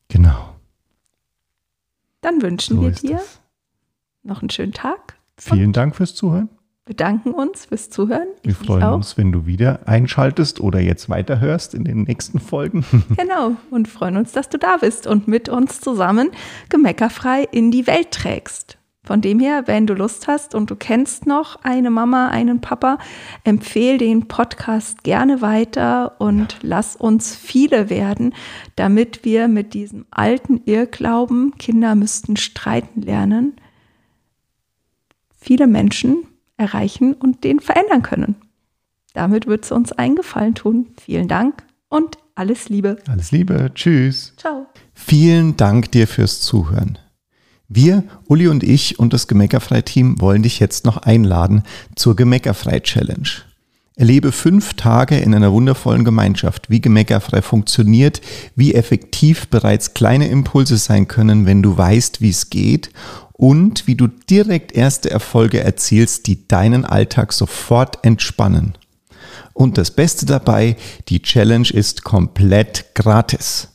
Genau. 0.10 0.56
Dann 2.22 2.42
wünschen 2.42 2.78
so 2.78 2.82
wir 2.82 2.92
dir 2.92 3.18
das. 3.18 3.40
noch 4.24 4.42
einen 4.42 4.50
schönen 4.50 4.74
Tag. 4.74 5.18
Vielen 5.38 5.72
Dank 5.72 5.96
fürs 5.96 6.16
Zuhören 6.16 6.50
bedanken 6.90 7.34
uns 7.34 7.66
fürs 7.66 7.92
Zuhören. 7.92 8.28
Wir 8.42 8.56
freuen 8.56 8.96
uns, 8.96 9.16
wenn 9.16 9.32
du 9.32 9.46
wieder 9.46 9.88
einschaltest 9.88 10.60
oder 10.60 10.80
jetzt 10.80 11.08
weiterhörst 11.08 11.76
in 11.76 11.84
den 11.84 12.04
nächsten 12.04 12.40
Folgen. 12.40 12.84
Genau, 13.16 13.56
und 13.70 13.88
freuen 13.88 14.18
uns, 14.18 14.32
dass 14.32 14.50
du 14.50 14.58
da 14.58 14.78
bist 14.78 15.06
und 15.06 15.28
mit 15.28 15.50
uns 15.50 15.82
zusammen 15.82 16.32
gemeckerfrei 16.70 17.44
in 17.52 17.70
die 17.70 17.86
Welt 17.86 18.10
trägst. 18.12 18.80
Von 19.04 19.22
dem 19.22 19.40
her, 19.40 19.64
wenn 19.68 19.86
du 19.86 19.94
Lust 19.94 20.28
hast 20.28 20.56
und 20.56 20.72
du 20.72 20.76
kennst 20.76 21.28
noch 21.28 21.64
eine 21.64 21.92
Mama, 21.92 22.30
einen 22.30 22.60
Papa, 22.60 22.98
empfehle 23.44 24.00
den 24.00 24.28
Podcast 24.28 25.04
gerne 25.04 25.42
weiter 25.42 26.20
und 26.20 26.58
lass 26.64 26.96
uns 26.96 27.36
viele 27.36 27.92
werden, 27.92 28.34
damit 28.76 29.26
wir 29.26 29.48
mit 29.48 29.76
diesem 29.76 30.06
alten 30.10 30.62
Irrglauben, 30.66 31.54
Kinder 31.60 31.94
müssten 31.94 32.36
streiten 32.36 33.04
lernen, 33.04 33.54
viele 35.36 35.68
Menschen 35.68 36.26
erreichen 36.60 37.14
und 37.14 37.44
den 37.44 37.60
verändern 37.60 38.04
können. 38.04 38.36
Damit 39.14 39.48
wird 39.48 39.66
es 39.66 39.72
uns 39.72 39.92
einen 39.92 40.16
Gefallen 40.16 40.56
tun. 40.56 40.88
Vielen 41.02 41.28
Dank 41.28 41.64
und 41.90 42.18
alles 42.36 42.70
Liebe. 42.70 42.98
Alles 43.08 43.32
Liebe. 43.32 43.72
Tschüss. 43.74 44.34
Ciao. 44.38 44.68
Vielen 44.94 45.58
Dank 45.58 45.92
dir 45.92 46.08
fürs 46.08 46.42
Zuhören. 46.42 46.98
Wir, 47.68 48.04
Uli 48.26 48.48
und 48.48 48.64
ich 48.64 48.98
und 48.98 49.14
das 49.14 49.28
Gemeckerfrei-Team 49.28 50.22
wollen 50.22 50.44
dich 50.44 50.60
jetzt 50.60 50.86
noch 50.86 50.98
einladen 50.98 51.64
zur 51.96 52.16
Gemeckerfrei-Challenge. 52.16 53.30
Erlebe 53.96 54.32
fünf 54.32 54.76
Tage 54.76 55.18
in 55.18 55.36
einer 55.36 55.52
wundervollen 55.52 56.06
Gemeinschaft, 56.06 56.70
wie 56.70 56.80
Gemeckerfrei 56.80 57.42
funktioniert, 57.42 58.22
wie 58.56 58.74
effektiv 58.74 59.50
bereits 59.50 59.94
kleine 59.94 60.30
Impulse 60.30 60.78
sein 60.78 61.08
können, 61.08 61.46
wenn 61.46 61.62
du 61.62 61.78
weißt, 61.78 62.22
wie 62.22 62.30
es 62.30 62.50
geht 62.50 62.92
und 63.40 63.88
wie 63.88 63.96
du 63.96 64.08
direkt 64.08 64.74
erste 64.74 65.10
Erfolge 65.10 65.64
erzielst, 65.64 66.28
die 66.28 66.46
deinen 66.50 66.84
Alltag 66.84 67.32
sofort 67.32 68.04
entspannen. 68.04 68.78
Und 69.54 69.78
das 69.78 69.92
Beste 69.92 70.26
dabei, 70.26 70.76
die 71.08 71.22
Challenge 71.22 71.70
ist 71.70 72.04
komplett 72.04 72.94
gratis. 72.96 73.70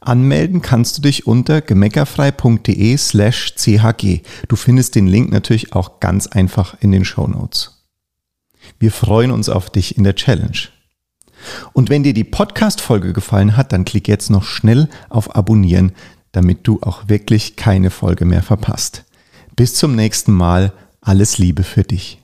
Anmelden 0.00 0.60
kannst 0.60 0.98
du 0.98 1.02
dich 1.02 1.26
unter 1.26 1.62
gemeckerfrei.de 1.62 2.98
slash 2.98 3.54
chg. 3.56 4.20
Du 4.46 4.56
findest 4.56 4.94
den 4.94 5.06
Link 5.06 5.32
natürlich 5.32 5.72
auch 5.72 6.00
ganz 6.00 6.26
einfach 6.26 6.76
in 6.80 6.92
den 6.92 7.06
Show 7.06 7.26
Notes. 7.26 7.86
Wir 8.78 8.92
freuen 8.92 9.30
uns 9.30 9.48
auf 9.48 9.70
dich 9.70 9.96
in 9.96 10.04
der 10.04 10.16
Challenge. 10.16 10.68
Und 11.72 11.88
wenn 11.88 12.02
dir 12.02 12.12
die 12.12 12.24
Podcast-Folge 12.24 13.14
gefallen 13.14 13.56
hat, 13.56 13.72
dann 13.72 13.86
klick 13.86 14.06
jetzt 14.06 14.28
noch 14.28 14.44
schnell 14.44 14.90
auf 15.08 15.34
Abonnieren, 15.34 15.92
damit 16.32 16.66
du 16.66 16.80
auch 16.82 17.08
wirklich 17.08 17.56
keine 17.56 17.90
Folge 17.90 18.24
mehr 18.24 18.42
verpasst. 18.42 19.04
Bis 19.56 19.74
zum 19.74 19.94
nächsten 19.94 20.32
Mal. 20.32 20.72
Alles 21.00 21.38
Liebe 21.38 21.62
für 21.62 21.84
dich. 21.84 22.20